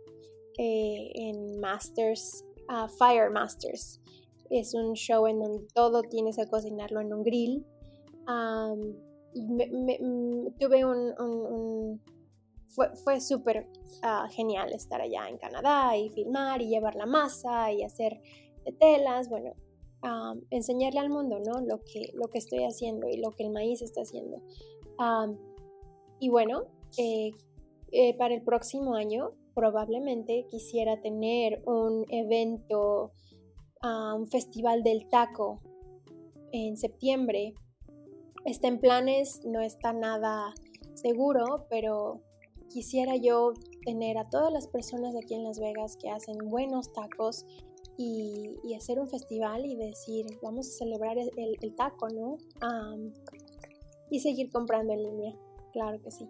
eh, 0.58 1.10
en 1.14 1.58
Masters, 1.60 2.44
uh, 2.68 2.88
Fire 2.88 3.30
Masters. 3.30 4.00
Es 4.50 4.74
un 4.74 4.94
show 4.94 5.26
en 5.26 5.38
donde 5.38 5.66
todo 5.74 6.02
tienes 6.02 6.36
que 6.36 6.46
cocinarlo 6.46 7.00
en 7.00 7.12
un 7.14 7.22
grill. 7.22 7.64
mm, 9.34 10.48
tuve 10.58 10.84
un 10.84 12.00
fue, 12.68 12.94
fue 12.96 13.20
súper 13.20 13.66
ah, 14.02 14.28
genial 14.30 14.72
estar 14.72 15.00
allá 15.00 15.28
en 15.28 15.38
Canadá 15.38 15.96
y 15.96 16.10
filmar 16.10 16.62
y 16.62 16.68
llevar 16.68 16.94
la 16.94 17.06
masa 17.06 17.72
y 17.72 17.82
hacer 17.82 18.20
telas, 18.78 19.28
bueno, 19.28 19.54
enseñarle 20.50 21.00
al 21.00 21.10
mundo, 21.10 21.40
¿no? 21.40 21.60
Lo 21.60 21.82
que, 21.82 22.12
lo 22.14 22.28
que 22.28 22.38
estoy 22.38 22.64
haciendo 22.64 23.08
y 23.08 23.16
lo 23.16 23.32
que 23.32 23.44
el 23.44 23.50
maíz 23.50 23.82
está 23.82 24.02
haciendo. 24.02 24.42
Y 26.20 26.28
bueno, 26.28 26.64
eh, 26.96 27.30
eh, 27.92 28.16
para 28.16 28.34
el 28.34 28.42
próximo 28.42 28.94
año 28.94 29.32
probablemente 29.54 30.46
quisiera 30.48 31.00
tener 31.00 31.62
un 31.66 32.04
evento, 32.10 33.12
ah, 33.80 34.14
un 34.16 34.28
festival 34.28 34.82
del 34.82 35.08
taco 35.08 35.60
en 36.52 36.76
septiembre. 36.76 37.54
Está 38.44 38.68
en 38.68 38.80
planes, 38.80 39.42
no 39.44 39.60
está 39.60 39.92
nada 39.92 40.54
seguro, 40.94 41.66
pero 41.68 42.20
quisiera 42.68 43.16
yo 43.16 43.52
tener 43.84 44.18
a 44.18 44.28
todas 44.28 44.52
las 44.52 44.68
personas 44.68 45.14
aquí 45.16 45.34
en 45.34 45.44
Las 45.44 45.58
Vegas 45.58 45.96
que 45.96 46.10
hacen 46.10 46.36
buenos 46.48 46.92
tacos 46.92 47.44
y, 47.96 48.74
hacer 48.76 49.00
un 49.00 49.08
festival 49.08 49.66
y 49.66 49.74
decir, 49.74 50.26
vamos 50.40 50.68
a 50.68 50.70
celebrar 50.70 51.16
el, 51.18 51.74
taco, 51.74 52.08
¿no? 52.08 52.36
Y 54.10 54.20
seguir 54.20 54.50
comprando 54.50 54.92
en 54.92 55.02
línea, 55.02 55.34
claro 55.72 56.00
que 56.02 56.10
sí. 56.10 56.28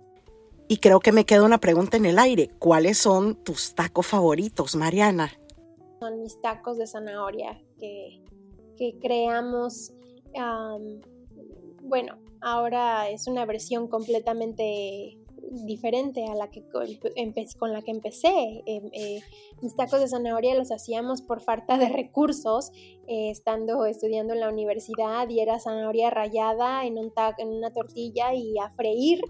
Y 0.68 0.78
creo 0.78 1.00
que 1.00 1.12
me 1.12 1.24
queda 1.24 1.44
una 1.44 1.58
pregunta 1.58 1.96
en 1.96 2.04
el 2.04 2.18
aire. 2.18 2.50
¿Cuáles 2.58 2.98
son 2.98 3.42
tus 3.42 3.74
tacos 3.74 4.06
favoritos, 4.06 4.76
Mariana? 4.76 5.32
Son 5.98 6.20
mis 6.20 6.38
tacos 6.42 6.76
de 6.76 6.86
zanahoria 6.86 7.58
que, 7.78 8.22
que 8.76 8.98
creamos. 9.00 9.92
bueno, 11.82 12.18
ahora 12.42 13.08
es 13.08 13.26
una 13.26 13.46
versión 13.46 13.88
completamente 13.88 15.17
diferente 15.50 16.26
a 16.26 16.34
la 16.34 16.50
que 16.50 16.64
con 16.68 17.72
la 17.72 17.82
que 17.82 17.90
empecé. 17.90 18.62
Em, 18.66 18.90
eh, 18.92 19.20
mis 19.62 19.74
tacos 19.76 20.00
de 20.00 20.08
zanahoria 20.08 20.54
los 20.54 20.70
hacíamos 20.70 21.22
por 21.22 21.40
falta 21.40 21.78
de 21.78 21.88
recursos, 21.88 22.70
eh, 23.06 23.30
estando 23.30 23.84
estudiando 23.86 24.34
en 24.34 24.40
la 24.40 24.48
universidad 24.48 25.28
y 25.28 25.40
era 25.40 25.58
zanahoria 25.58 26.10
rallada 26.10 26.84
en, 26.84 26.98
un 26.98 27.12
en 27.38 27.48
una 27.48 27.72
tortilla 27.72 28.34
y 28.34 28.58
a 28.58 28.70
freír 28.70 29.20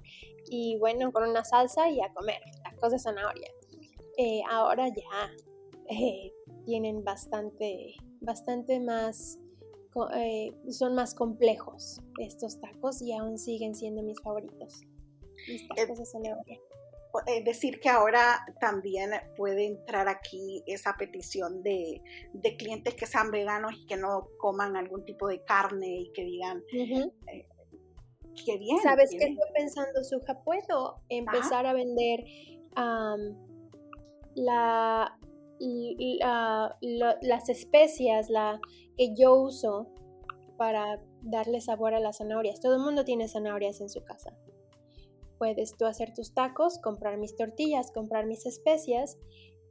y 0.51 0.77
bueno, 0.79 1.13
con 1.13 1.29
una 1.29 1.45
salsa 1.45 1.91
y 1.91 2.01
a 2.01 2.13
comer, 2.13 2.41
tacos 2.63 2.93
de 2.93 2.99
zanahoria. 2.99 3.51
Eh, 4.17 4.43
ahora 4.51 4.89
ya 4.89 5.31
tienen 6.67 7.05
bastante, 7.05 7.95
bastante 8.21 8.81
más... 8.81 9.39
son 10.71 10.95
más 10.95 11.15
complejos 11.15 12.01
estos 12.21 12.61
tacos 12.61 13.01
y 13.03 13.13
aún 13.13 13.39
siguen 13.39 13.75
siendo 13.75 14.03
mis 14.03 14.21
favoritos. 14.21 14.83
Es 17.27 17.45
decir, 17.45 17.81
que 17.81 17.89
ahora 17.89 18.45
también 18.61 19.11
puede 19.37 19.67
entrar 19.67 20.09
aquí 20.09 20.63
esa 20.67 20.95
petición 20.99 21.63
de, 21.63 22.03
clientes 22.59 22.95
que 22.95 23.07
sean 23.07 23.31
veganos 23.31 23.75
y 23.75 23.87
que 23.87 23.97
no 23.97 24.29
coman 24.39 24.77
algún 24.77 25.05
tipo 25.05 25.27
de 25.29 25.43
carne 25.43 26.01
y 26.01 26.13
que 26.13 26.25
digan, 26.25 26.63
eh, 26.73 27.47
qué 28.45 28.59
bien. 28.59 28.79
¿Sabes 28.83 29.11
qué 29.11 29.25
estoy 29.25 29.51
pensando, 29.55 30.05
Suja? 30.05 30.43
¿Puedo 30.45 31.01
empezar 31.09 31.67
a 31.67 31.73
vender 31.73 32.25
la, 34.35 35.19
las 37.23 37.49
especias 37.49 38.29
la, 38.29 38.61
que 38.97 39.15
yo 39.15 39.35
uso 39.35 39.89
para 40.57 41.01
darle 41.23 41.61
sabor 41.61 41.95
a 41.95 42.01
las 42.01 42.19
zanahorias? 42.19 42.61
Todo 42.61 42.75
el 42.75 42.83
mundo 42.83 43.05
tiene 43.05 43.29
zanahorias 43.29 43.81
en 43.81 43.89
su 43.89 44.05
casa. 44.05 44.37
Puedes 45.39 45.77
tú 45.77 45.87
hacer 45.87 46.13
tus 46.15 46.35
tacos, 46.35 46.79
comprar 46.79 47.17
mis 47.19 47.37
tortillas, 47.37 47.91
comprar 47.93 48.27
mis 48.27 48.45
especias 48.47 49.17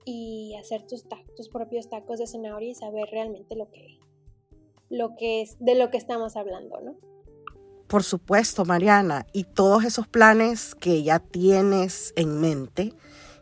y 0.06 0.56
hacer 0.60 0.88
tus, 0.88 1.06
tus 1.36 1.50
propios 1.50 1.90
tacos 1.90 2.20
de 2.20 2.28
zanahoria 2.28 2.70
y 2.70 2.76
saber 2.76 3.08
realmente 3.12 3.56
lo 3.56 3.70
que, 3.70 4.00
lo 4.90 5.16
que 5.18 5.42
es, 5.42 5.58
de 5.60 5.76
lo 5.76 5.90
que 5.90 5.98
estamos 5.98 6.38
hablando, 6.38 6.80
¿no? 6.82 6.96
Por 7.88 8.04
supuesto, 8.04 8.66
Mariana, 8.66 9.26
y 9.32 9.46
todos 9.46 9.86
esos 9.86 10.08
planes 10.08 10.76
que 10.76 11.04
ya 11.04 11.20
tienes 11.20 12.14
en 12.18 12.40
mente 12.42 12.94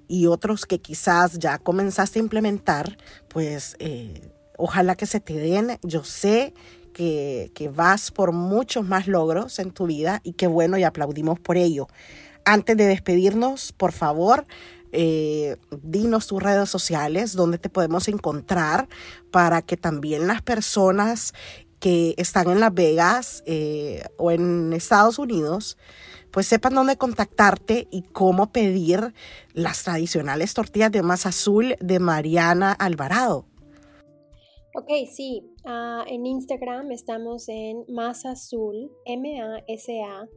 y 0.08 0.28
otros 0.28 0.66
que 0.66 0.80
quizás 0.80 1.40
ya 1.40 1.58
comenzaste 1.58 2.20
a 2.20 2.24
implementar, 2.24 2.98
pues 3.28 3.76
eh, 3.80 4.32
ojalá 4.58 4.96
que 4.96 5.08
se 5.08 5.20
te 5.20 5.34
den. 5.34 5.80
Yo 5.82 6.04
sé 6.04 6.54
que, 6.96 7.72
vas 7.74 8.10
por 8.10 8.32
muchos 8.32 8.88
más 8.88 9.08
logros 9.08 9.60
en 9.60 9.72
tu 9.72 9.86
vida 9.86 10.22
y 10.24 10.34
qué 10.34 10.48
bueno 10.48 10.78
y 10.78 10.84
aplaudimos 10.84 11.40
por 11.40 11.58
ello. 11.58 11.88
Antes 12.46 12.78
de 12.78 12.86
despedirnos, 12.86 13.74
por 13.74 13.92
favor, 13.92 14.46
eh, 14.92 15.58
dinos 15.84 16.28
tus 16.28 16.42
redes 16.42 16.70
sociales, 16.70 17.34
donde 17.34 17.58
te 17.58 17.70
podemos 17.70 18.08
encontrar 18.08 18.88
para 19.30 19.62
que 19.62 19.76
también 19.76 20.28
las 20.28 20.42
personas 20.42 21.34
que 21.80 22.16
están 22.18 22.50
en 22.50 22.62
Las 22.62 22.74
Vegas 22.74 23.44
eh, 23.46 24.04
o 24.18 24.32
en 24.32 24.72
Estados 24.72 25.20
Unidos, 25.20 25.78
pues 26.32 26.48
sepan 26.48 26.76
dónde 26.76 26.98
contactarte 26.98 27.88
y 27.92 28.04
cómo 28.04 28.52
pedir 28.52 29.14
las 29.54 29.84
tradicionales 29.84 30.54
tortillas 30.54 30.92
de 30.92 31.04
masa 31.04 31.30
azul 31.30 31.76
de 31.82 32.00
Mariana 32.00 32.72
Alvarado. 32.72 33.46
Ok, 34.78 34.90
sí. 35.10 35.42
Ah, 35.64 36.04
en 36.06 36.26
Instagram 36.26 36.92
estamos 36.92 37.48
en 37.48 37.86
Masa 37.88 38.32
Azul, 38.32 38.92
M-A-S-A-Z-U-L, 39.06 40.28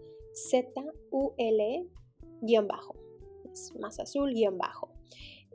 guion 2.43 2.68
bajo. 2.68 2.95
Es 3.53 3.74
Masa 3.80 4.05
guion 4.32 4.57
bajo. 4.57 4.91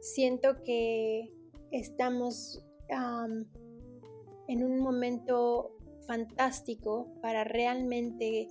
Siento 0.00 0.62
que 0.64 1.32
estamos 1.72 2.62
en 2.90 4.64
un 4.64 4.80
momento 4.80 5.78
fantástico 6.06 7.12
para 7.20 7.44
realmente 7.44 8.48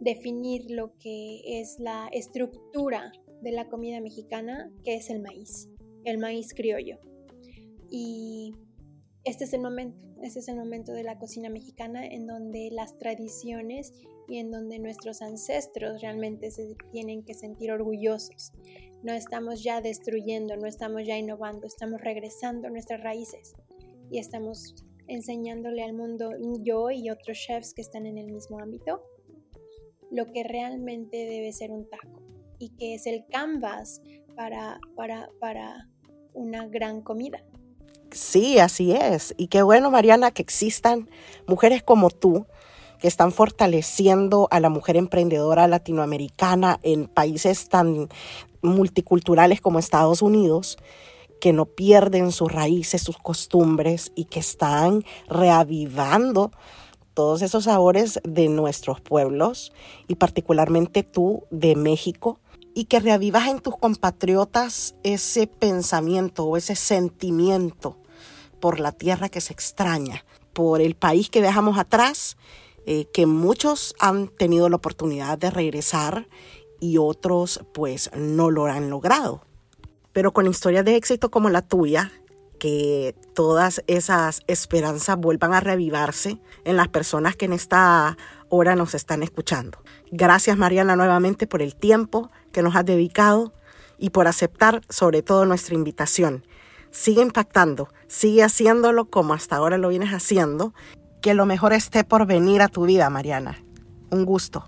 definir 0.00 0.70
lo 0.70 0.96
que 0.98 1.60
es 1.60 1.78
la 1.78 2.08
estructura 2.12 3.12
de 3.40 3.52
la 3.52 3.68
comida 3.68 4.00
mexicana, 4.00 4.70
que 4.84 4.96
es 4.96 5.08
el 5.08 5.20
maíz, 5.22 5.70
el 6.04 6.18
maíz 6.18 6.52
criollo. 6.52 6.98
Y 7.90 8.54
este 9.24 9.44
es 9.44 9.52
el 9.52 9.62
momento, 9.62 9.96
este 10.22 10.40
es 10.40 10.48
el 10.48 10.56
momento 10.56 10.92
de 10.92 11.04
la 11.04 11.18
cocina 11.18 11.48
mexicana 11.48 12.04
en 12.04 12.26
donde 12.26 12.70
las 12.72 12.98
tradiciones 12.98 13.92
y 14.28 14.38
en 14.38 14.50
donde 14.50 14.80
nuestros 14.80 15.22
ancestros 15.22 16.02
realmente 16.02 16.50
se 16.50 16.74
tienen 16.90 17.22
que 17.24 17.34
sentir 17.34 17.70
orgullosos. 17.70 18.52
No 19.04 19.12
estamos 19.12 19.62
ya 19.62 19.80
destruyendo, 19.80 20.56
no 20.56 20.66
estamos 20.66 21.06
ya 21.06 21.16
innovando, 21.16 21.68
estamos 21.68 22.00
regresando 22.00 22.66
a 22.66 22.70
nuestras 22.70 23.00
raíces 23.00 23.54
y 24.10 24.18
estamos 24.18 24.74
enseñándole 25.08 25.84
al 25.84 25.92
mundo, 25.92 26.30
yo 26.62 26.90
y 26.90 27.10
otros 27.10 27.38
chefs 27.38 27.74
que 27.74 27.82
están 27.82 28.06
en 28.06 28.18
el 28.18 28.32
mismo 28.32 28.58
ámbito, 28.58 29.02
lo 30.10 30.26
que 30.32 30.44
realmente 30.44 31.16
debe 31.16 31.52
ser 31.52 31.70
un 31.70 31.88
taco 31.88 32.22
y 32.58 32.70
que 32.76 32.94
es 32.94 33.06
el 33.06 33.24
canvas 33.30 34.00
para, 34.34 34.80
para, 34.94 35.28
para 35.40 35.88
una 36.32 36.66
gran 36.66 37.02
comida. 37.02 37.44
Sí, 38.12 38.58
así 38.58 38.92
es. 38.92 39.34
Y 39.36 39.48
qué 39.48 39.62
bueno, 39.62 39.90
Mariana, 39.90 40.30
que 40.30 40.42
existan 40.42 41.08
mujeres 41.46 41.82
como 41.82 42.10
tú 42.10 42.46
que 42.98 43.08
están 43.08 43.32
fortaleciendo 43.32 44.48
a 44.50 44.60
la 44.60 44.70
mujer 44.70 44.96
emprendedora 44.96 45.68
latinoamericana 45.68 46.78
en 46.82 47.08
países 47.08 47.68
tan 47.68 48.08
multiculturales 48.62 49.60
como 49.60 49.78
Estados 49.78 50.22
Unidos, 50.22 50.78
que 51.40 51.52
no 51.52 51.66
pierden 51.66 52.32
sus 52.32 52.52
raíces, 52.52 53.02
sus 53.02 53.18
costumbres 53.18 54.12
y 54.14 54.24
que 54.24 54.40
están 54.40 55.04
reavivando 55.28 56.52
todos 57.14 57.40
esos 57.42 57.64
sabores 57.64 58.20
de 58.24 58.48
nuestros 58.48 59.00
pueblos 59.00 59.72
y 60.06 60.16
particularmente 60.16 61.02
tú 61.02 61.44
de 61.50 61.74
México 61.74 62.40
y 62.74 62.84
que 62.84 63.00
reavivas 63.00 63.48
en 63.48 63.60
tus 63.60 63.76
compatriotas 63.78 64.94
ese 65.02 65.46
pensamiento 65.46 66.44
o 66.44 66.58
ese 66.58 66.76
sentimiento 66.76 67.96
por 68.60 68.80
la 68.80 68.92
tierra 68.92 69.30
que 69.30 69.40
se 69.40 69.54
extraña, 69.54 70.26
por 70.52 70.82
el 70.82 70.94
país 70.94 71.30
que 71.30 71.40
dejamos 71.40 71.78
atrás, 71.78 72.36
eh, 72.84 73.06
que 73.14 73.24
muchos 73.24 73.94
han 73.98 74.28
tenido 74.28 74.68
la 74.68 74.76
oportunidad 74.76 75.38
de 75.38 75.50
regresar 75.50 76.28
y 76.80 76.98
otros 76.98 77.64
pues 77.72 78.10
no 78.14 78.50
lo 78.50 78.66
han 78.66 78.90
logrado. 78.90 79.40
Pero 80.16 80.32
con 80.32 80.46
historias 80.46 80.86
de 80.86 80.96
éxito 80.96 81.30
como 81.30 81.50
la 81.50 81.60
tuya, 81.60 82.10
que 82.58 83.14
todas 83.34 83.84
esas 83.86 84.40
esperanzas 84.46 85.18
vuelvan 85.18 85.52
a 85.52 85.60
reavivarse 85.60 86.40
en 86.64 86.78
las 86.78 86.88
personas 86.88 87.36
que 87.36 87.44
en 87.44 87.52
esta 87.52 88.16
hora 88.48 88.76
nos 88.76 88.94
están 88.94 89.22
escuchando. 89.22 89.76
Gracias 90.10 90.56
Mariana 90.56 90.96
nuevamente 90.96 91.46
por 91.46 91.60
el 91.60 91.76
tiempo 91.76 92.30
que 92.50 92.62
nos 92.62 92.76
has 92.76 92.86
dedicado 92.86 93.52
y 93.98 94.08
por 94.08 94.26
aceptar 94.26 94.80
sobre 94.88 95.20
todo 95.20 95.44
nuestra 95.44 95.74
invitación 95.74 96.42
sigue 96.96 97.20
impactando, 97.20 97.88
sigue 98.08 98.42
haciéndolo 98.42 99.10
como 99.10 99.34
hasta 99.34 99.56
ahora 99.56 99.76
lo 99.76 99.90
vienes 99.90 100.14
haciendo. 100.14 100.72
Que 101.20 101.34
lo 101.34 101.44
mejor 101.44 101.74
esté 101.74 102.04
por 102.04 102.26
venir 102.26 102.62
a 102.62 102.68
tu 102.68 102.86
vida, 102.86 103.10
Mariana. 103.10 103.62
Un 104.10 104.24
gusto. 104.24 104.64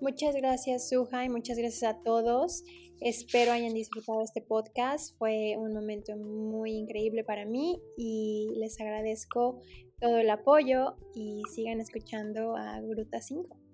Muchas 0.00 0.34
gracias, 0.34 0.88
Suja, 0.88 1.24
y 1.24 1.28
muchas 1.28 1.58
gracias 1.58 1.82
a 1.82 1.98
todos. 2.02 2.62
Espero 3.00 3.52
hayan 3.52 3.74
disfrutado 3.74 4.22
este 4.22 4.42
podcast. 4.42 5.16
Fue 5.18 5.56
un 5.56 5.72
momento 5.72 6.16
muy 6.16 6.72
increíble 6.72 7.22
para 7.22 7.44
mí 7.44 7.80
y 7.96 8.54
les 8.56 8.80
agradezco 8.80 9.60
todo 10.00 10.18
el 10.18 10.28
apoyo 10.30 10.96
y 11.14 11.42
sigan 11.54 11.80
escuchando 11.80 12.56
a 12.56 12.80
Gruta 12.80 13.20
5. 13.20 13.67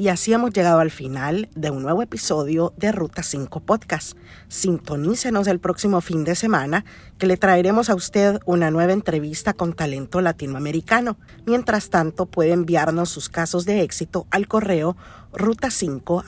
Y 0.00 0.08
así 0.08 0.32
hemos 0.32 0.54
llegado 0.54 0.80
al 0.80 0.90
final 0.90 1.50
de 1.54 1.70
un 1.70 1.82
nuevo 1.82 2.00
episodio 2.00 2.72
de 2.78 2.90
Ruta 2.90 3.22
5 3.22 3.60
Podcast. 3.60 4.16
Sintonícenos 4.48 5.46
el 5.46 5.60
próximo 5.60 6.00
fin 6.00 6.24
de 6.24 6.34
semana 6.36 6.86
que 7.18 7.26
le 7.26 7.36
traeremos 7.36 7.90
a 7.90 7.94
usted 7.94 8.40
una 8.46 8.70
nueva 8.70 8.94
entrevista 8.94 9.52
con 9.52 9.74
talento 9.74 10.22
latinoamericano. 10.22 11.18
Mientras 11.44 11.90
tanto, 11.90 12.24
puede 12.24 12.52
enviarnos 12.52 13.10
sus 13.10 13.28
casos 13.28 13.66
de 13.66 13.82
éxito 13.82 14.26
al 14.30 14.48
correo 14.48 14.96
ruta5 15.34 16.24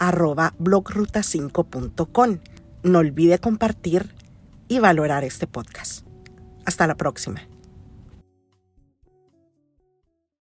blogruta5.com. 0.58 2.38
No 2.82 2.98
olvide 2.98 3.38
compartir 3.38 4.14
y 4.68 4.80
valorar 4.80 5.24
este 5.24 5.46
podcast. 5.46 6.06
Hasta 6.66 6.86
la 6.86 6.96
próxima. 6.96 7.51